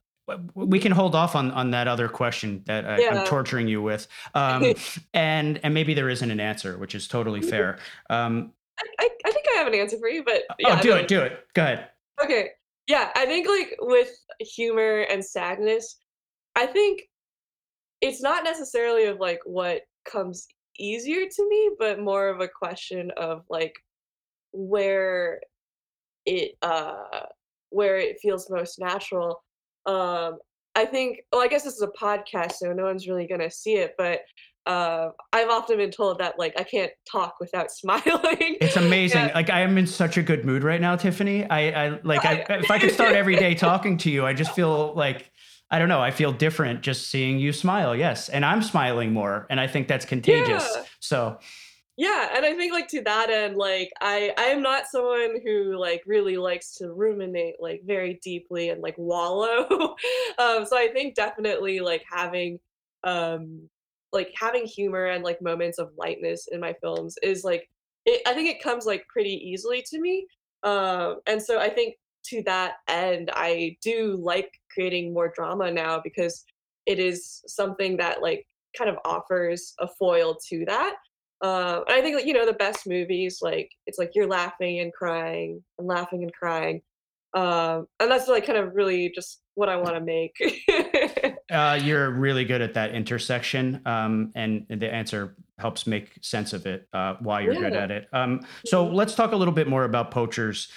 [0.56, 3.82] we can hold off on on that other question that I, yeah, am torturing you
[3.82, 4.74] with, um,
[5.14, 7.80] and and maybe there isn't an answer, which is totally fair.
[8.10, 8.54] Um,
[9.00, 10.98] I, I think I have an answer for you, but yeah, oh, I do mean,
[11.00, 11.46] it, do it.
[11.54, 11.90] Go ahead.
[12.24, 12.50] okay,
[12.88, 15.98] yeah, I think like with humor and sadness,
[16.56, 17.04] I think
[18.02, 23.12] it's not necessarily of like what comes easier to me, but more of a question
[23.18, 23.76] of like
[24.52, 25.40] where
[26.26, 27.26] it uh
[27.70, 29.44] where it feels most natural.
[29.86, 30.40] Um
[30.76, 33.76] I think well I guess this is a podcast so no one's really to see
[33.76, 34.22] it, but
[34.66, 38.58] uh I've often been told that like I can't talk without smiling.
[38.60, 39.28] It's amazing.
[39.28, 39.36] yeah.
[39.36, 41.48] Like I am in such a good mood right now, Tiffany.
[41.50, 44.54] I, I like I, if I could start every day talking to you, I just
[44.54, 45.32] feel like
[45.72, 46.02] I don't know.
[46.02, 47.96] I feel different just seeing you smile.
[47.96, 50.70] Yes, and I'm smiling more, and I think that's contagious.
[50.76, 50.84] Yeah.
[51.00, 51.40] So
[51.98, 55.78] Yeah, and I think like to that end, like I I am not someone who
[55.78, 59.66] like really likes to ruminate like very deeply and like wallow.
[60.38, 62.60] um, so I think definitely like having
[63.04, 63.70] um
[64.14, 67.70] like having humor and like moments of lightness in my films is like
[68.06, 70.28] it, I think it comes like pretty easily to me.
[70.64, 76.00] Um, and so I think to that end, I do like creating more drama now
[76.04, 76.44] because
[76.86, 78.46] it is something that like
[78.78, 80.96] kind of offers a foil to that.
[81.44, 85.64] And I think you know the best movies like it's like you're laughing and crying
[85.80, 86.82] and laughing and crying,
[87.34, 90.36] um, and that's like kind of really just what I want to make.
[91.52, 96.66] uh, you're really good at that intersection, um, and the answer helps make sense of
[96.66, 96.88] it.
[96.94, 98.08] Uh, why you're good at it.
[98.14, 98.94] Um, so Mhm.
[98.94, 100.70] let's talk a little bit more about poachers.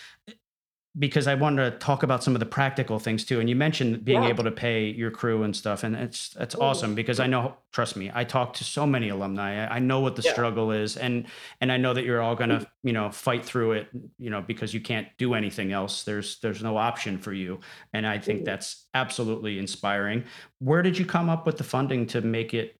[0.98, 3.40] Because I wanted to talk about some of the practical things too.
[3.40, 4.28] And you mentioned being Yeah.
[4.28, 7.96] able to pay your crew and stuff, and it's that's awesome because I know, trust
[7.96, 9.64] me, I talk to so many alumni.
[9.66, 10.30] I, I know what the Yeah.
[10.30, 11.26] struggle is, and
[11.60, 14.72] and I know that you're all gonna you know fight through it, you know, because
[14.72, 16.04] you can't do anything else.
[16.04, 17.60] There's there's no option for you,
[17.92, 18.44] and I think Mhm.
[18.44, 20.24] that's absolutely inspiring.
[20.60, 22.76] Where did you come up with the funding to make it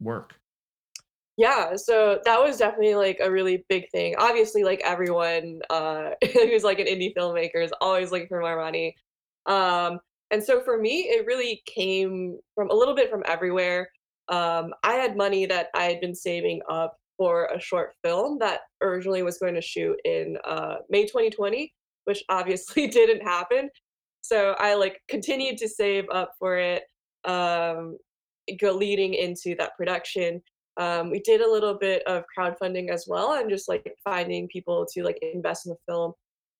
[0.00, 0.36] work?
[1.36, 4.14] Yeah, so that was definitely like a really big thing.
[4.18, 8.94] Obviously, like everyone uh, who's like an indie filmmaker is always looking for more money.
[9.44, 13.88] Um, and so for me, it really came from a little bit from everywhere.
[14.28, 18.60] Um, I had money that I had been saving up for a short film that
[18.82, 21.72] originally was going to shoot in uh, May 2020,
[22.04, 23.68] which obviously didn't happen.
[24.22, 26.84] So I like continued to save up for it,
[27.24, 27.98] um,
[28.58, 30.42] go leading into that production
[30.76, 34.86] um, we did a little bit of crowdfunding as well and just like finding people
[34.92, 36.12] to like invest in the film.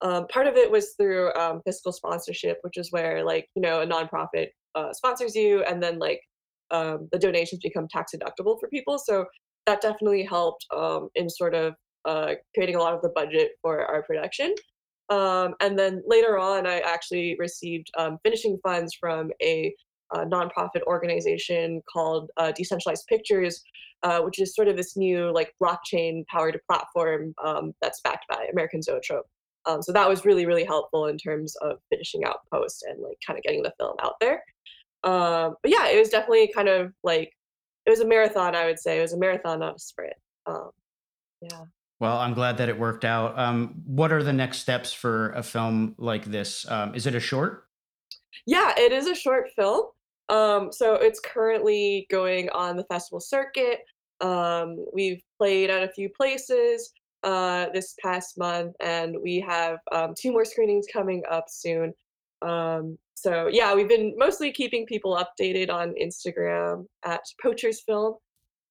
[0.02, 3.80] Um, part of it was through um, fiscal sponsorship, which is where like you know
[3.80, 6.20] a nonprofit uh, sponsors you, and then like
[6.70, 8.98] um, the donations become tax deductible for people.
[8.98, 9.26] So
[9.66, 11.74] that definitely helped um, in sort of
[12.04, 14.54] uh, creating a lot of the budget for our production.
[15.08, 17.90] Um, and then later on, I actually received
[18.22, 19.74] finishing funds from a,
[20.14, 23.62] uh nonprofit organization called uh, Decentralized Pictures,
[24.02, 28.46] uh, which is sort of this new like blockchain powered platform um, that's backed by
[28.52, 29.26] American Zoetrope.
[29.66, 33.18] Um, so that was really really helpful in terms of finishing out post and like
[33.26, 34.42] kind of getting the film out there.
[35.02, 37.32] Um, but yeah, it was definitely kind of like
[37.86, 38.54] it was a marathon.
[38.54, 40.16] I would say it was a marathon, not a sprint.
[40.46, 40.70] Um,
[41.40, 41.64] yeah.
[41.98, 43.38] Well, I'm glad that it worked out.
[43.38, 46.70] Um, what are the next steps for a film like this?
[46.70, 47.64] Um, is it a short?
[48.46, 49.86] Yeah, it is a short film.
[50.28, 53.80] Um, so it's currently going on the festival circuit.
[54.20, 60.14] Um, we've played at a few places uh, this past month, and we have um,
[60.18, 61.92] two more screenings coming up soon.
[62.42, 68.14] Um, so yeah, we've been mostly keeping people updated on Instagram at Poachers Film.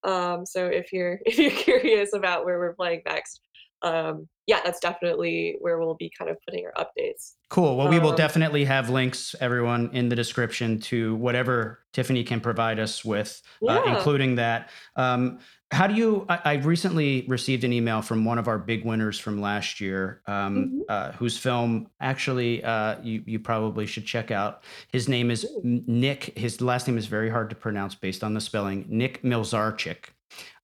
[0.04, 3.42] Um, so if you're if you're curious about where we're playing next,
[3.82, 7.34] um, yeah, that's definitely where we'll be kind of putting our updates.
[7.50, 7.78] Cool.
[7.78, 12.42] Well, we will Um, definitely have links, everyone, in the description to whatever Tiffany can
[12.42, 14.70] provide us with, uh, including that.
[14.96, 15.40] Um,
[15.72, 16.26] how do you?
[16.30, 20.22] I, I recently received an email from one of our big winners from last year,
[20.28, 24.64] um, hmm uh, whose film actually uh, you you probably should check out.
[24.92, 26.38] His name is Nick.
[26.38, 28.86] His last name is very hard to pronounce based on the spelling.
[28.88, 30.10] Nick Milzarchik.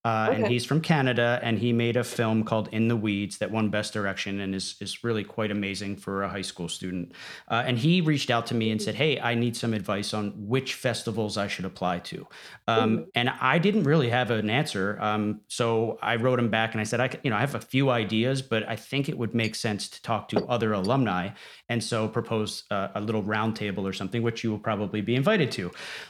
[0.04, 3.52] Uh, and he's from Canada, and he made a film called In the Weeds that
[3.52, 7.14] won Best Direction and is is really quite amazing for a high school student.
[7.48, 10.34] Uh, and he reached out to me and said, "Hey, I need some advice on
[10.36, 12.28] which festivals I should apply to."
[12.68, 16.82] Um, and I didn't really have an answer, um, so I wrote him back and
[16.82, 19.36] I said, "I, you know, I have a few ideas, but I think it would
[19.36, 21.30] make sense to talk to other alumni,
[21.70, 25.52] and so propose uh, a little roundtable or something, which you will probably be invited
[25.52, 25.70] to."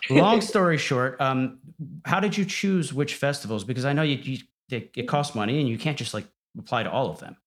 [0.09, 1.59] Long story short, um,
[2.05, 3.65] how did you choose which festivals?
[3.65, 4.37] Because I know you, you
[4.71, 6.27] it, costs money, and you can't just like
[6.57, 7.37] apply to all of them.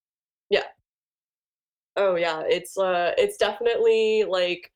[0.50, 0.64] Yeah.
[1.96, 2.42] Oh yeah.
[2.46, 4.70] It's uh it's definitely like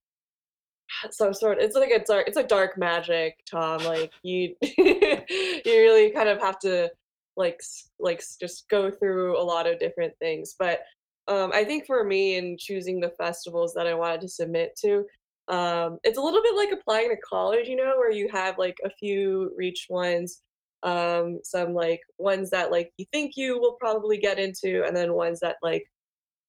[1.11, 3.85] some sort it's like a dark it's like dark magic, Tom.
[3.85, 5.25] Like you you
[5.67, 6.91] really kind of have to
[7.37, 7.61] like
[7.99, 10.55] like just go through a lot of different things.
[10.59, 10.81] But
[11.29, 15.05] um I think for me in choosing the festivals that I wanted to submit to,
[15.49, 18.77] um it's a little bit like applying to college, you know, where you have like
[18.85, 20.43] a few reach ones
[20.85, 25.12] um some like ones that like you think you will probably get into and then
[25.14, 25.85] ones that like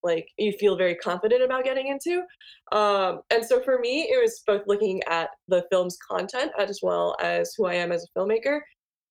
[0.03, 2.23] like you feel very confident about getting into.
[2.71, 7.15] Um, and so for me, it was both looking at the film's content as well
[7.21, 8.61] as who I am as a filmmaker.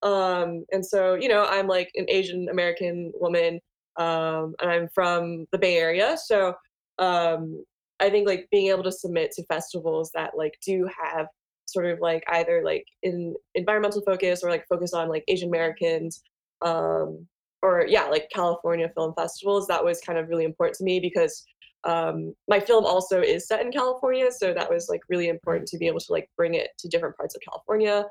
[0.02, 3.60] Um, and so, you know, I'm like an Asian American woman,
[3.96, 6.16] um, and I'm from the Bay Area.
[6.24, 6.54] So
[6.98, 7.64] um,
[8.00, 11.26] I think like being able to submit to festivals that like do have
[11.68, 16.22] sort of like either like in environmental focus or like focus on like Asian Americans
[16.62, 17.26] um,
[17.62, 19.66] or yeah, like California film festivals.
[19.66, 21.44] That was kind of really important to me because
[21.84, 25.78] um, my film also is set in California, so that was like really important to
[25.78, 28.04] be able to like bring it to different parts of California.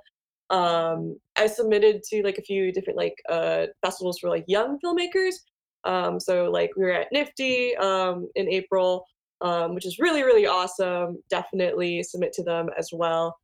[0.50, 5.36] Um, I submitted to like a few different like uh, festivals for like young filmmakers.
[5.84, 9.06] Um, so like we were at NFFTY um, in April,
[9.42, 11.18] um, which is really really awesome.
[11.30, 13.38] Definitely submit to them as well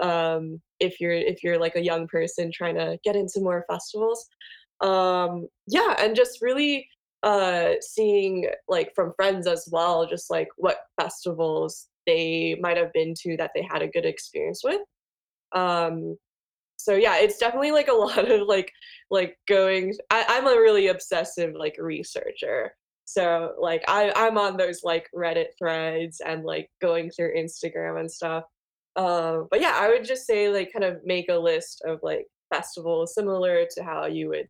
[0.00, 4.26] um, if you're if you're like a young person trying to get into more festivals.
[4.80, 6.88] Um yeah and just really
[7.24, 13.12] uh seeing like from friends as well just like what festivals they might have been
[13.22, 14.80] to that they had a good experience with.
[15.54, 16.16] Um
[16.76, 18.72] so yeah it's definitely like a lot of like
[19.10, 22.72] like going I, i'm a really obsessive like researcher.
[23.04, 28.10] So like i i'm on those like reddit threads and like going through instagram and
[28.10, 28.44] stuff
[29.02, 32.26] uh, but yeah i would just say like kind of make a list of like
[32.52, 34.48] festivals similar to how you would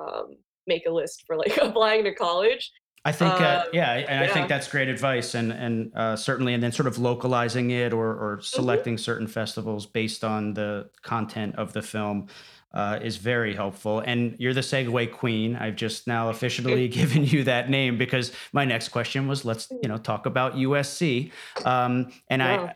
[0.00, 0.26] um,
[0.66, 2.64] make a list for like applying to college.
[3.04, 6.54] I think, uh, Um, yeah, and I think that's great advice, and and uh, certainly,
[6.54, 8.44] and then sort of localizing it or or Mhm.
[8.44, 12.28] selecting certain festivals based on the content of the film
[12.72, 13.98] uh, is very helpful.
[14.06, 15.56] And you're the segue queen.
[15.56, 19.88] I've just now officially given you that name because my next question was, let's you
[19.88, 21.32] know talk about USC,
[21.64, 22.48] um, and yeah.
[22.48, 22.74] I I-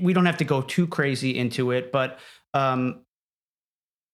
[0.00, 2.18] we don't have to go too crazy into it, but.
[2.54, 3.04] Um,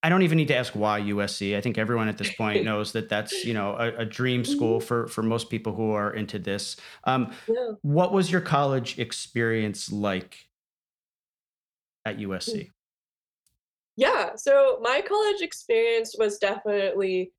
[0.02, 1.56] I don't even need to ask why USC.
[1.56, 4.78] I think everyone at this point knows that that's you know a, a dream school
[4.80, 4.82] Mhm.
[4.84, 6.76] for for most people who are into this.
[7.04, 7.72] Um, Yeah.
[7.80, 10.46] what was your college experience like
[12.04, 12.22] at Mm.
[12.28, 12.70] USC?
[13.96, 14.34] Yeah.
[14.36, 17.32] So my college experience was definitely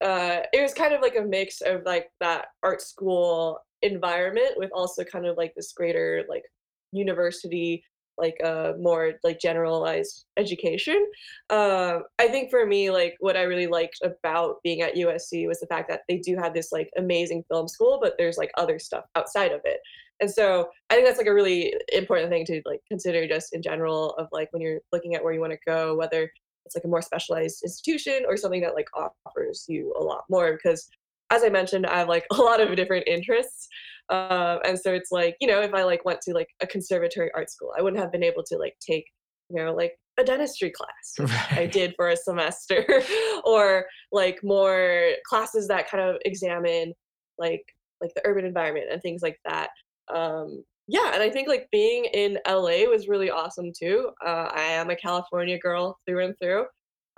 [0.00, 4.70] uh it was kind of like a mix of like that art school environment with
[4.72, 6.44] also kind of like this greater like
[6.92, 7.82] university
[8.18, 11.06] like a more like generalized education
[11.50, 15.60] um i think for me like what i really liked about being at usc was
[15.60, 18.78] the fact that they do have this like amazing film school but there's like other
[18.78, 19.80] stuff outside of it.
[20.20, 23.62] And so i think that's like a really important thing to like consider just in
[23.62, 26.30] general of like when you're looking at where you want to go whether
[26.66, 28.88] it's like a more specialized institution or something that like
[29.24, 30.88] offers you a lot more because
[31.30, 33.68] as i mentioned i have like a lot of different interests
[34.10, 37.30] uh, and so it's like you know if i like went to like a conservatory
[37.34, 39.04] art school i wouldn't have been able to like take
[39.50, 42.84] you know like a dentistry class which i did for a semester
[43.44, 46.92] or like more classes that kind of examine
[47.38, 47.62] like
[48.00, 49.70] like the urban environment and things like that.
[50.12, 54.10] Um yeah and i think like being in la was really awesome too.
[54.24, 56.64] Uh, i am a california girl through and through.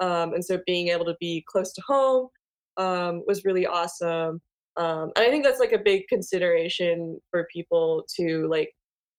[0.01, 2.29] Um and so being able to be close to home
[2.77, 4.41] um was really awesome
[4.81, 8.71] um and i think that's like a big consideration for people to like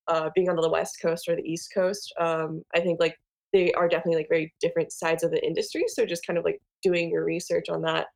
[0.07, 2.14] uh, being on the West Coast or the East Coast.
[2.20, 3.16] Um, I think like
[3.53, 5.84] they are definitely like very different sides of the industry.
[5.88, 8.07] So just kind of like doing your research on that.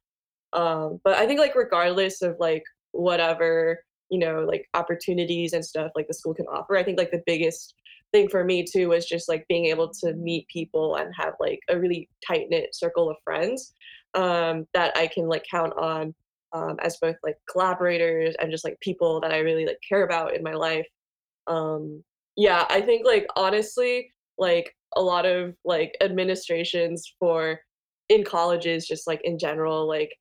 [0.53, 3.79] Um, but I think like regardless of like whatever
[4.09, 7.23] you know like opportunities and stuff like the school can offer, I think like the
[7.25, 7.75] biggest
[8.11, 11.59] thing for me too was just like being able to meet people and have like
[11.69, 13.73] a really tight knit circle of friends
[14.13, 16.13] um, that I can like count on
[16.53, 20.35] um, as both like collaborators and just like people that I really like care about
[20.35, 20.87] in my life.
[21.47, 22.03] Um,
[22.35, 27.59] yeah, I think like honestly, like a lot of like administrations for
[28.09, 30.11] in colleges, just like in general, like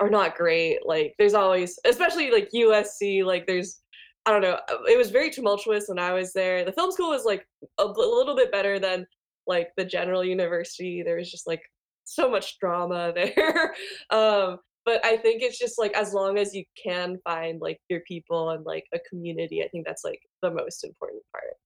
[0.00, 0.78] are not great.
[0.86, 3.80] Like there's always, especially like USC, like there's
[4.26, 4.58] I don't know.
[4.86, 6.62] It was very tumultuous when I was there.
[6.64, 7.46] The film school was like
[7.78, 9.06] a, a little bit better than
[9.46, 11.02] like the general university.
[11.02, 11.62] There was just like
[12.04, 13.74] so much drama there.
[14.10, 18.00] um, but I think it's just like as long as you can find like your
[18.08, 21.56] people and like a community, I think that's like the most important part.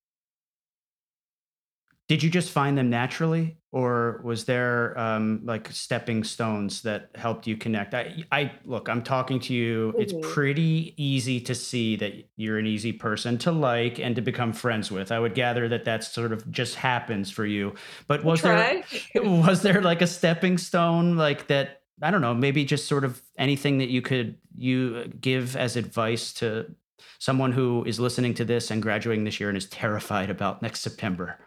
[2.08, 7.46] Did you just find them naturally, or was there um, like stepping stones that helped
[7.46, 7.94] you connect?
[7.94, 9.94] I, I look, I'm talking to you.
[9.98, 10.18] It's Mhm.
[10.20, 14.90] pretty easy to see that you're an easy person to like and to become friends
[14.90, 15.10] with.
[15.10, 17.74] I would gather that that sort of just happens for you.
[18.08, 18.76] But was there
[19.14, 21.81] was there like a stepping stone like that?
[22.03, 26.32] I don't know, maybe just sort of anything that you could you give as advice
[26.34, 26.74] to
[27.18, 30.80] someone who is listening to this and graduating this year and is terrified about next
[30.80, 31.38] September.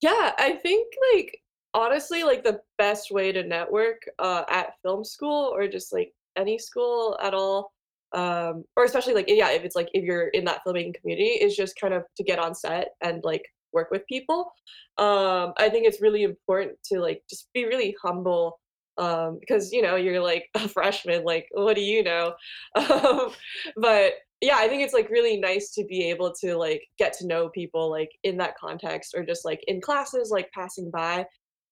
[0.00, 1.40] Yeah, I think like
[1.74, 6.58] honestly, like the best way to network uh, at film school or just like any
[6.58, 7.72] school at all,
[8.12, 11.56] um, or especially like yeah, if it's like if you're in that filmmaking community, is
[11.56, 14.50] just kind of to get on set and like work with people.
[14.96, 18.58] Um, I think it's really important to like just be really humble
[18.98, 22.34] um, because you know you're like a freshman, like what do you know?
[22.76, 23.30] Um,
[23.76, 27.26] but yeah, I think it's like really nice to be able to like get to
[27.26, 31.26] know people like in that context or just like in classes, like passing by,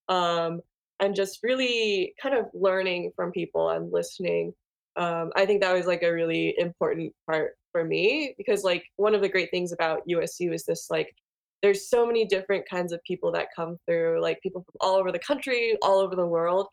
[0.09, 0.61] um,
[1.01, 4.53] and just really kind of learning from people and listening.
[4.97, 9.15] Um, I think that was like a really important part for me because like one
[9.15, 11.15] of the great things about USC is this like
[11.63, 15.11] there's so many different kinds of people that come through, like people from all over
[15.11, 16.69] the country, all over the world.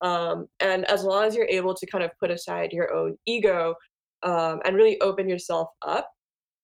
[0.00, 3.74] Um, and as long as you're able to kind of put aside your own ego
[4.22, 6.10] um, and really open yourself up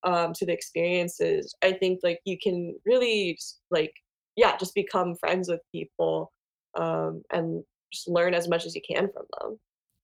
[0.03, 3.37] um, to the experiences, I think like you can really
[3.71, 3.93] like
[4.35, 6.31] yeah, just become friends with people
[6.77, 7.63] um, and
[7.93, 9.59] just learn as much as you can from them.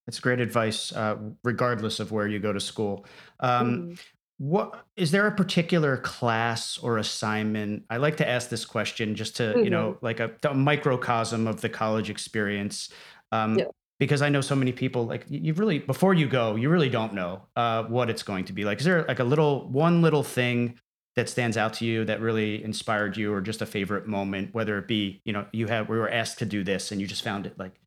[0.05, 3.05] That's great advice, uh, regardless of where you go to school.
[3.39, 3.99] Um, Mhm.
[4.37, 7.85] what is there a particular class or assignment?
[7.89, 9.69] I like to ask this question just to, you Mhm.
[9.69, 12.89] know, like a, a microcosm of the college experience,
[13.31, 13.43] Yeah.
[13.43, 13.59] um,
[13.99, 15.05] because I know so many people.
[15.05, 18.53] Like you really, before you go, you really don't know uh, what it's going to
[18.53, 18.79] be like.
[18.79, 20.79] Is there like a little, one little thing
[21.15, 24.53] that stands out to you that really inspired you, or just a favorite moment?
[24.53, 27.07] Whether it be, you know, you have we were asked to do this and you
[27.07, 27.79] just found it like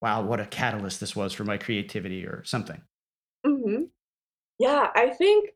[0.00, 2.80] wow, what a catalyst this was for my creativity or something.
[3.44, 3.84] Mm-hmm.
[4.58, 5.50] Yeah, I think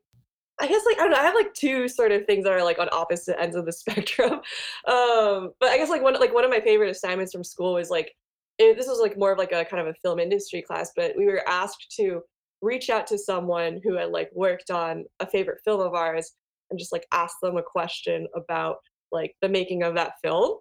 [0.59, 1.17] I guess like I don't know.
[1.17, 3.71] I have like two sort of things that are like on opposite ends of the
[3.73, 4.33] spectrum.
[4.87, 7.89] Um, but I guess like one like one of my favorite assignments from school was
[7.89, 8.13] like
[8.59, 11.13] it, this was like more of like a kind of a film industry class, but
[11.17, 12.21] we were asked to
[12.61, 16.31] reach out to someone who had like worked on a favorite film of ours
[16.69, 18.77] and just like ask them a question about
[19.11, 20.57] like the making of that film.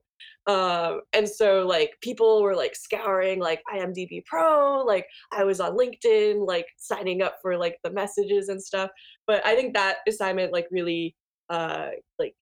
[0.46, 5.76] Um, and so like people were like scouring like IMDb Pro, like I was on
[5.76, 8.90] LinkedIn, like signing up for like the messages and stuff.
[9.26, 11.14] But I think that assignment like really
[11.48, 11.88] uh
[12.18, 12.34] like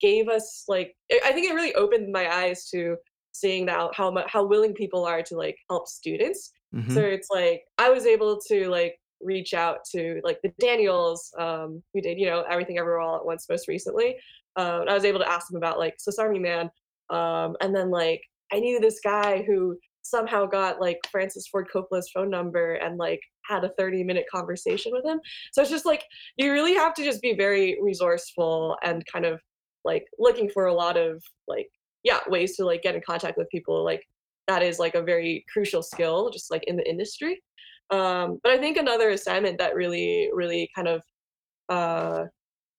[0.00, 2.96] gave us like I I think it really opened my eyes to
[3.40, 6.52] seeing now how much how willing people are to like help students.
[6.88, 11.32] So hmm it's like I was able to like reach out to like the Daniels
[11.38, 14.16] um who did you know everything everywhere all at once most recently.
[14.56, 16.70] Um, I was able to ask them about like Swiss Army Man,
[17.10, 18.22] um, and then like
[18.52, 23.20] I knew this guy who somehow got like Francis Ford Coppola's phone number and like
[23.48, 25.20] had a 30 minute conversation with him.
[25.52, 26.04] So it's just like
[26.36, 29.40] you really have to just be very resourceful and kind of
[29.84, 31.68] like looking for a lot of like
[32.04, 34.02] yeah ways to like get in contact with people like
[34.48, 37.42] that is like a very crucial skill just like in the industry
[37.90, 41.02] um but i think another assignment that really really kind of
[41.68, 42.24] uh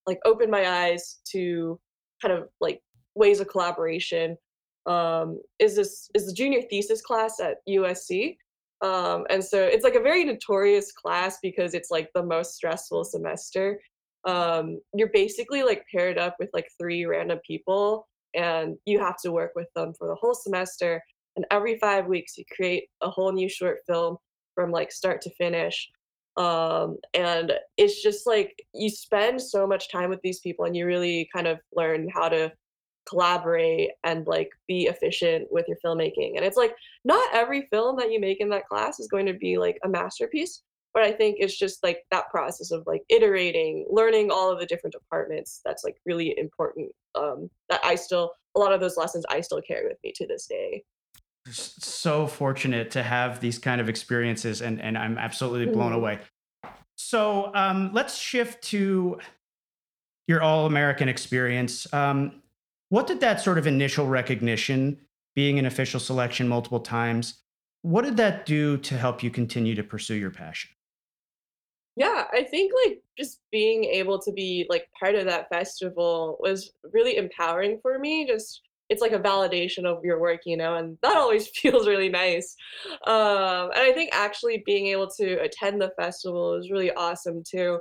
[0.07, 1.79] like opened my eyes to
[2.21, 2.81] kind of like
[3.15, 4.37] ways of collaboration
[4.85, 8.37] um, is this is the junior thesis class at USC.
[8.81, 13.03] Um, and so it's like a very notorious class because it's like the most stressful
[13.03, 13.79] semester.
[14.25, 19.31] Um, you're basically like paired up with like three random people and you have to
[19.31, 21.01] work with them for the whole semester.
[21.35, 24.17] And every five weeks, you create a whole new short film
[24.55, 25.89] from like start to finish.
[26.37, 30.85] Um, and it's just like you spend so much time with these people and you
[30.85, 32.51] really kind of learn how to
[33.07, 36.33] collaborate and like be efficient with your filmmaking.
[36.35, 36.73] And it's like
[37.03, 39.89] not every film that you make in that class is going to be like a
[39.89, 40.63] masterpiece,
[40.93, 44.65] but I think it's just like that process of like iterating, learning all of the
[44.65, 46.91] different departments that's like really important.
[47.15, 50.27] Um, that I still a lot of those lessons I still carry with me to
[50.27, 50.83] this day.
[51.49, 55.95] So fortunate to have these kind of experiences, and and I'm absolutely blown Mhm.
[55.95, 56.19] away.
[56.95, 59.19] So um, let's shift to
[60.27, 61.91] your All American experience.
[61.93, 62.41] Um,
[62.89, 64.99] what did that sort of initial recognition,
[65.35, 67.41] being an official selection multiple times,
[67.81, 70.71] what did that do to help you continue to pursue your passion?
[71.95, 76.71] Yeah, I think like just being able to be like part of that festival was
[76.93, 78.25] really empowering for me.
[78.25, 82.09] Just it's like a validation of your work, you know, and that always feels really
[82.09, 82.55] nice.
[83.07, 87.79] Um, and I think actually being able to attend the festival is really awesome too.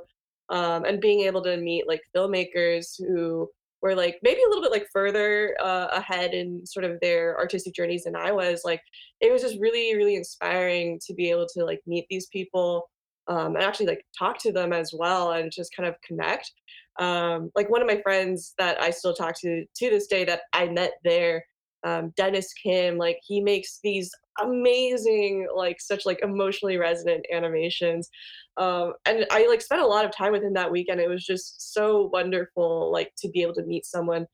[0.51, 3.49] Um, and being able to meet like filmmakers who
[3.83, 7.75] were like maybe a little bit like further uh, ahead in sort of their artistic
[7.75, 8.63] journeys than I was.
[8.65, 8.83] Like
[9.21, 12.89] it was just really, really inspiring to be able to like meet these people
[13.31, 16.53] um, and actually like talk to them as well and just kind of connect.
[16.99, 20.43] Um, like one of my friends that I still talk to to this day that
[20.53, 21.45] I met there,
[21.87, 24.11] um, Dennis Kim, like he makes these
[24.43, 28.11] amazing, like such like emotionally resonant animations.
[28.57, 31.01] Um, and I like spent a lot of time with him that weekend.
[31.01, 34.27] It was just so wonderful, like to be able to meet someone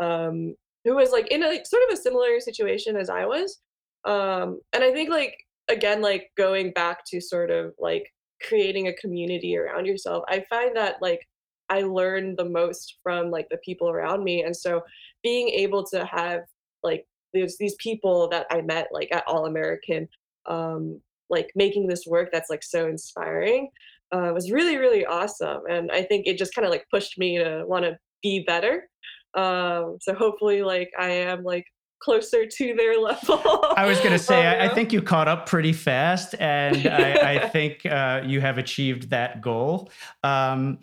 [0.00, 3.58] um, who was like in a like, sort of a similar situation as I was.
[4.04, 5.36] Um, and I think like
[5.70, 8.12] again, like going back to sort of like
[8.46, 10.24] creating a community around yourself.
[10.28, 11.26] I find that like
[11.68, 14.42] I learn the most from like the people around me.
[14.42, 14.82] And so
[15.22, 16.40] being able to have
[16.82, 20.08] like there's these people that I met like at All American,
[20.46, 23.70] um, like making this work that's like so inspiring,
[24.12, 25.62] uh, was really, really awesome.
[25.68, 28.88] And I think it just kind of like pushed me to want to be better.
[29.34, 31.64] Um, so hopefully like I am like
[32.02, 33.40] closer to their level.
[33.76, 36.86] I was going to say, um, I, I think you caught up pretty fast, and
[36.86, 39.90] I, I think uh, you have achieved that goal.
[40.22, 40.78] Um,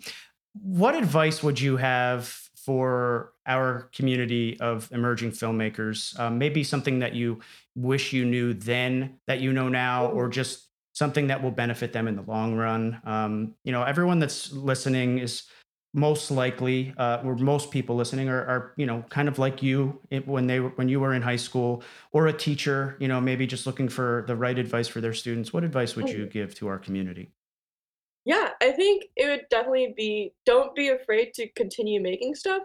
[0.62, 6.18] what advice would you have for our community of emerging filmmakers?
[6.18, 7.40] Um, maybe something that you
[7.74, 11.92] wish you knew then that you know now, or Mm, just something that will benefit
[11.92, 13.00] them in the long run.
[13.04, 15.44] Um, you know, everyone that's listening is
[15.92, 20.00] most likely, uh, or most people listening are, are, you know, kind of like you
[20.24, 21.82] when they when you were in high school,
[22.12, 25.52] or a teacher, you know, maybe just looking for the right advice for their students.
[25.52, 27.32] What advice would you give to our community?
[28.24, 32.62] Yeah, I think it would definitely be don't be afraid to continue making stuff.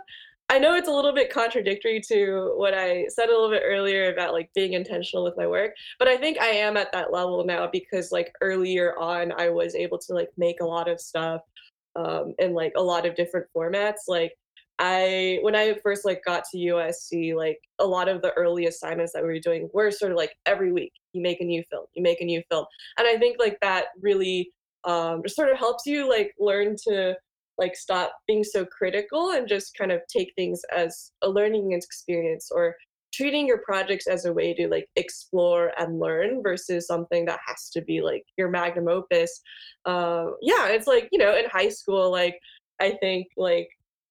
[0.47, 4.13] I know it's a little bit contradictory to what I said a little bit earlier
[4.13, 7.43] about like being intentional with my work, but I think I am at that level
[7.43, 11.41] now because like earlier on I was able to like make a lot of stuff
[11.95, 14.07] um in like a lot of different formats.
[14.07, 14.33] Like
[14.79, 19.13] I when I first like got to USC, like a lot of the early assignments
[19.13, 21.85] that we were doing were sort of like every week you make a new film,
[21.93, 22.65] you make a new film.
[22.97, 24.51] And I think like that really
[24.83, 27.15] um, just sort of helps you like learn to
[27.57, 32.49] like stop being so critical and just kind of take things as a learning experience
[32.51, 32.75] or
[33.15, 37.69] treating your projects as a way to like explore and learn versus something that has
[37.69, 39.41] to be like your magnum opus
[39.85, 42.39] uh, yeah it's like you know in high school like
[42.81, 43.69] i think like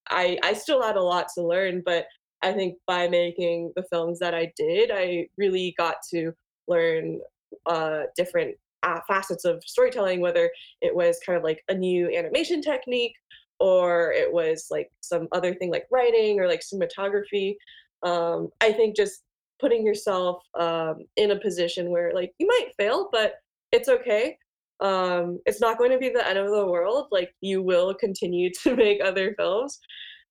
[0.09, 2.07] i i still had a lot to learn but
[2.43, 6.33] i think by making the films that i did i really got to
[6.69, 7.21] learn
[7.67, 10.51] uh, different uh, facets of storytelling, whether
[10.83, 13.15] it was kind of like a new animation technique
[13.61, 17.57] or it was like some other thing like writing or like cinematography.
[18.05, 19.23] Um, I think just
[19.61, 23.35] putting yourself um, in a position where like you might fail, but
[23.73, 24.37] it's okay.
[24.81, 27.09] Um, it's not going to be the end of the world.
[27.11, 29.79] Like you will continue to make other films.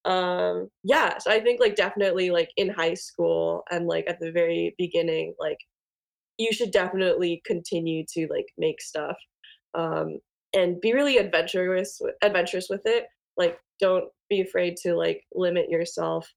[0.06, 4.32] Um, yeah, so I think like definitely like in high school and like at the
[4.32, 5.58] very beginning, like
[6.38, 9.18] you should definitely continue to like make stuff
[9.76, 10.18] um
[10.54, 13.06] and be really adventurous adventurous with it
[13.38, 16.28] like don't be afraid to like limit yourself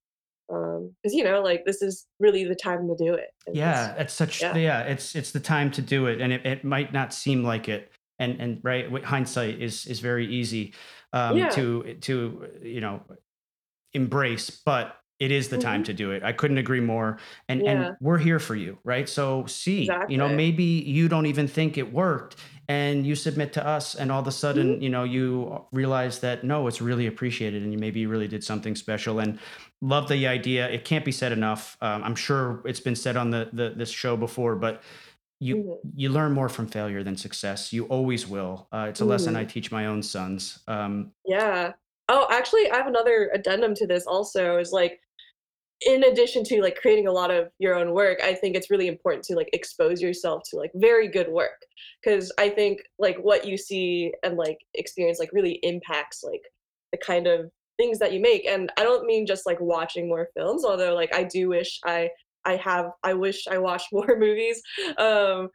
[0.53, 3.95] um because you know like this is really the time to do it and Yeah,
[3.97, 6.93] it's such yeah yeah, it's it's the time to do it, and it, it might
[6.93, 10.75] not seem like it, and and right, with hindsight is is very easy
[11.13, 13.03] um, yeah to to you know
[13.95, 16.23] embrace, but it is the time hmm to do it.
[16.25, 17.19] I couldn't agree more.
[17.49, 19.09] And and we're here for you, right?
[19.09, 22.37] So see, you know, maybe you don't even think it worked
[22.69, 26.45] and you submit to us and all of a sudden, you know, you realize that
[26.45, 29.41] no, it's really appreciated and you maybe you really did something special and
[29.83, 30.69] love the idea.
[30.69, 31.77] It can't be said enough.
[31.81, 34.83] Um, I'm sure it's been said on the, the this show before, but
[35.39, 35.79] you Mhm.
[35.95, 37.73] you learn more from failure than success.
[37.73, 38.69] You always will.
[38.73, 40.63] Uh, it's a lesson I teach my own sons.
[40.67, 41.73] Um, Yeah.
[42.09, 45.01] Oh, actually, I have another addendum to this also is like
[45.87, 48.89] in addition to like creating a lot of your own work, I think it's really
[48.89, 51.61] important to like expose yourself to like very good work
[52.03, 56.41] because I think like what you see and like experience like really impacts like
[56.93, 58.47] the kind of things that you make.
[58.47, 62.11] And I don't mean just like watching more films, although like I do wish I
[62.45, 64.63] I have I wish I watched more movies
[64.99, 65.49] um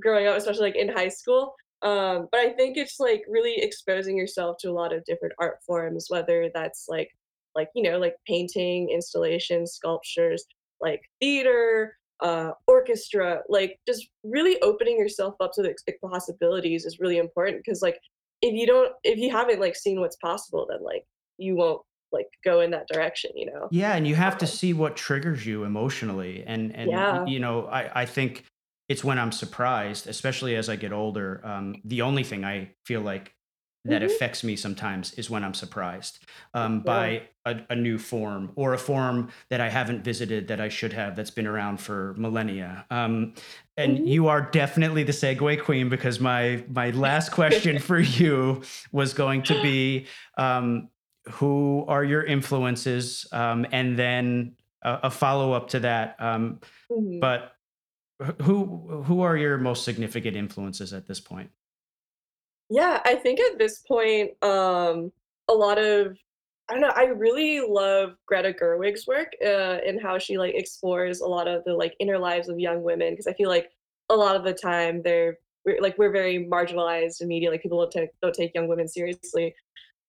[0.00, 1.54] growing up, especially like in high school.
[1.82, 5.58] Um, but I think it's like really exposing yourself to a lot of different art
[5.66, 7.10] forms, whether that's like
[7.56, 10.44] like you know like painting installations sculptures
[10.80, 17.18] like theater uh orchestra like just really opening yourself up to the possibilities is really
[17.18, 17.98] important because like
[18.42, 21.04] if you don't if you haven't like seen what's possible then like
[21.38, 21.82] you won't
[22.12, 24.96] like go in that direction you know yeah, and you have to um, see what
[24.96, 28.44] triggers you emotionally, and and yeah you know, I I think
[28.88, 31.40] it's when I'm surprised, especially as I get older.
[31.44, 33.34] Um, the only thing I feel like
[33.84, 36.24] that hmm affects me sometimes is when I'm surprised
[36.54, 40.60] um, yeah by a, a new form or a form that I haven't visited that
[40.60, 42.84] I should have that's been around for millennia.
[42.90, 43.34] Um,
[43.76, 48.62] and hmm you are definitely the segue queen because my my last question for you
[48.92, 50.06] was going to be
[50.38, 50.88] um,
[51.30, 56.16] who are your influences, um, and then a, a follow up to that.
[56.18, 56.60] Um,
[56.90, 57.52] hmm but
[58.42, 61.50] who who are your most significant influences at this point?
[62.70, 65.12] Yeah, I think at this point, um,
[65.48, 66.16] a lot of
[66.68, 71.20] I don't know, I really love Greta Gerwig's work, uh, and how she, like, explores
[71.20, 73.12] a lot of the, like, inner lives of young women.
[73.12, 73.70] Because I feel like
[74.08, 77.80] a lot of the time they're we're like, we're very marginalized in media, like, people
[77.80, 79.54] don't take don't take young women seriously.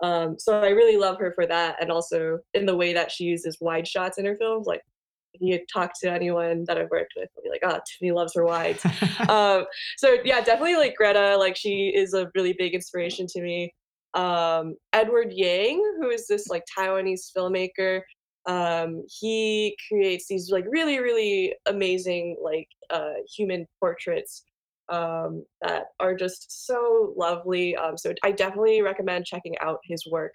[0.01, 3.23] Um, so I really love her for that, and also in the way that she
[3.25, 4.81] uses wide shots in her films, like,
[5.33, 8.33] if you talk to anyone that I've worked with, they'll be like, "Oh, Tiffany loves
[8.35, 8.85] her wides."
[9.29, 9.65] Um,
[9.97, 13.73] so yeah, definitely like Greta, like she is a really big inspiration to me.
[14.13, 18.01] Um, Edward Yang, who is this like Taiwanese filmmaker,
[18.47, 24.43] um, he creates these like really, really amazing like uh, human portraits
[24.89, 27.75] um, that are just so lovely.
[27.75, 30.33] Um, so I definitely recommend checking out his work.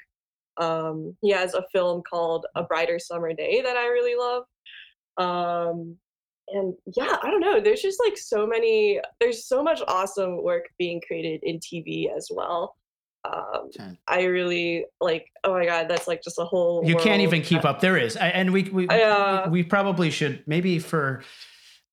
[0.59, 4.45] Um, he has a film called A Brighter Summer Day that I really love.
[5.19, 5.97] Um,
[6.49, 7.61] and yeah, I don't know.
[7.61, 12.29] There's just like so many, there's so much awesome work being created in TV as
[12.31, 12.77] well.
[13.25, 13.71] Um,
[14.09, 17.65] I really like, oh my God, that's like just a whole You can't even keep
[17.65, 17.81] up.
[17.81, 21.23] There is, I- and we we we we probably should maybe for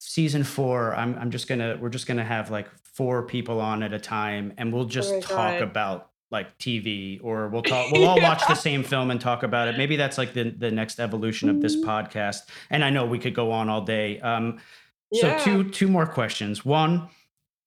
[0.09, 0.95] season four.
[0.95, 4.53] I'm I'm just gonna we're just gonna have like four people on at a time,
[4.57, 5.61] and we'll oh just my talk God.
[5.61, 7.91] about like TV, or we'll talk.
[7.91, 9.77] We'll all watch the same film and talk about it.
[9.77, 11.83] Maybe that's like the the next evolution of this Mhm.
[11.85, 12.41] podcast.
[12.71, 14.19] And I know we could go on all day.
[14.19, 14.57] Um,
[15.13, 15.37] so Yeah.
[15.43, 16.65] two two more questions.
[16.65, 17.07] One.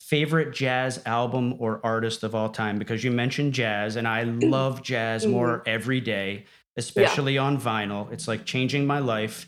[0.01, 2.77] Favorite jazz album or artist of all time?
[2.77, 5.31] Because you mentioned jazz, and I love jazz Mhm.
[5.31, 6.43] more every day Yeah.
[6.77, 8.11] especially on vinyl.
[8.13, 9.47] It's like changing my life.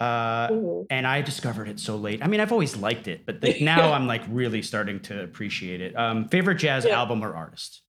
[0.00, 0.86] Uh, Mhm.
[0.90, 2.24] and I discovered it so late.
[2.24, 5.80] I mean, I've always liked it, but like now I'm like really starting to appreciate
[5.82, 5.94] it.
[5.96, 6.98] Um, favorite jazz Yeah.
[6.98, 7.82] album or artist?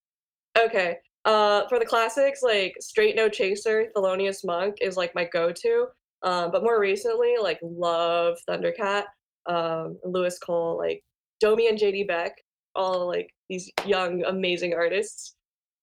[0.57, 0.97] Okay.
[1.23, 5.87] Uh, for the classics, like Straight No Chaser, Thelonious Monk is like my go-to.
[6.23, 9.05] Um, but more recently, like love Thundercat,
[9.45, 11.03] um, Louis Cole, like
[11.39, 12.35] Domi and JD Beck,
[12.75, 15.35] all like these young, amazing artists.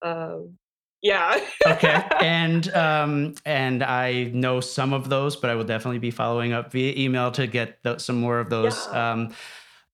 [0.02, 0.58] Um,
[1.02, 1.40] yeah.
[1.66, 6.52] Okay, and um, and I know some of those, but I will definitely be following
[6.52, 8.86] up via email to get th- some more of those.
[8.92, 9.12] Yeah.
[9.12, 9.34] Um,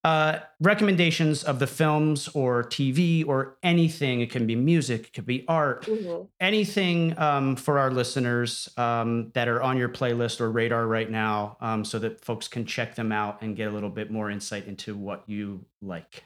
[0.05, 4.21] uh, recommendations of the films or TV or anything.
[4.21, 6.29] It can be music, it could be art, Mhm.
[6.41, 11.57] anything um, for our listeners um, that are on your playlist or radar right now
[11.63, 14.67] um, so that folks can check them out and get a little bit more insight
[14.67, 16.25] into what you like.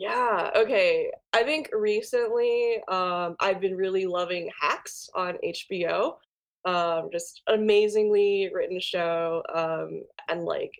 [0.00, 1.12] Yeah, okay.
[1.34, 6.14] I think recently, um, I've been really loving Hacks on HBO.
[6.64, 9.42] Um, just amazingly written show.
[9.54, 10.72] Um, and like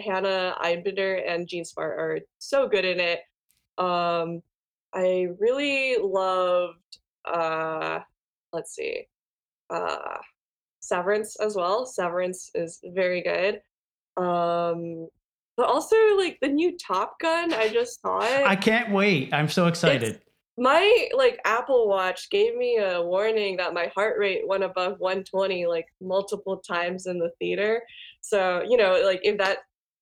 [0.00, 3.20] Hannah Einbinder and Jean Smart are so good in it.
[3.78, 4.42] Um,
[4.92, 6.78] I really loved
[7.24, 8.00] uh
[8.52, 9.06] let's see.
[9.70, 10.18] Uh
[10.80, 11.86] Severance as well.
[11.86, 13.62] Severance is very good.
[14.16, 15.08] Um
[15.60, 18.46] but also like the new Top Gun, I just saw it.
[18.46, 19.28] I can't wait.
[19.34, 20.22] I'm so It's excited.
[20.56, 25.66] my like Apple Watch gave me a warning that my heart rate went above 120
[25.66, 27.82] like multiple times in the theater.
[28.22, 29.58] So, you know, like if that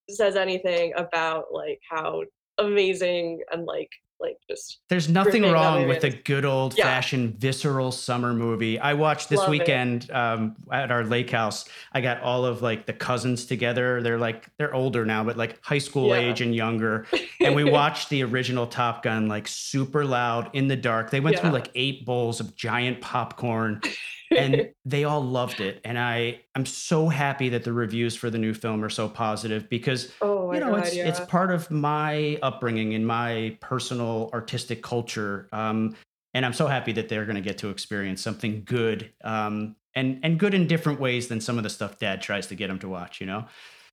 [0.08, 2.22] says anything about like how
[2.58, 3.90] amazing and like
[4.20, 6.84] like just There's nothing wrong with a good old Yeah.
[6.84, 8.78] fashioned visceral summer movie.
[8.78, 11.64] I watched this Love weekend um, at our lake house.
[11.92, 14.02] I got all of like the cousins together.
[14.02, 16.30] They're like they're older now, but like high school Yeah.
[16.30, 17.06] age and younger.
[17.40, 21.10] And we watched the original Top Gun like super loud in the dark.
[21.10, 23.80] They went through like eight bowls of giant popcorn
[24.36, 25.80] and they all loved it.
[25.84, 29.68] And I I'm so happy that the reviews for the new film are so positive
[29.68, 31.08] because oh you know god, it's yeah.
[31.08, 35.96] it's part of my upbringing and my personal artistic culture um
[36.34, 40.20] and i'm so happy that they're going to get to experience something good um and
[40.22, 42.78] and good in different ways than some of the stuff dad tries to get them
[42.78, 43.44] to watch you know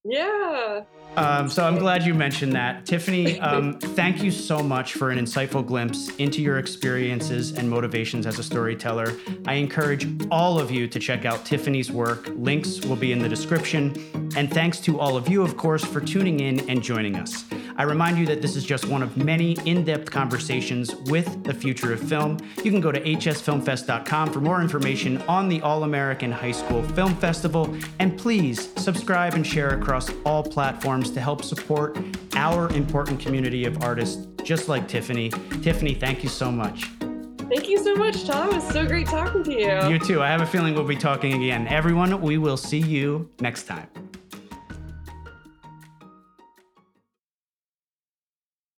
[0.05, 0.83] yeah.
[1.17, 2.85] um, so I'm glad you mentioned that.
[2.85, 8.27] Tiffany, um, thank you so much for an insightful glimpse into your experiences and motivations
[8.27, 9.17] as a storyteller.
[9.47, 12.27] I encourage all of you to check out Tiffany's work.
[12.35, 13.95] Links will be in the description.
[14.35, 17.45] And thanks to all of you, of course, for tuning in and joining us.
[17.77, 21.53] I remind you that this is just one of many in depth conversations with the
[21.53, 22.37] future of film.
[22.63, 27.15] You can go to hsfilmfest.com for more information on the All American High School Film
[27.15, 27.75] Festival.
[27.99, 29.94] And please subscribe and share across
[30.25, 31.97] all platforms to help support
[32.35, 35.29] our important community of artists just like Tiffany.
[35.61, 36.85] Tiffany, thank you so much.
[37.49, 38.53] Thank you so much, Tom.
[38.55, 39.89] It's so great talking to you.
[39.89, 40.21] You too.
[40.21, 41.67] I have a feeling we'll be talking again.
[41.67, 43.87] Everyone, we will see you next time.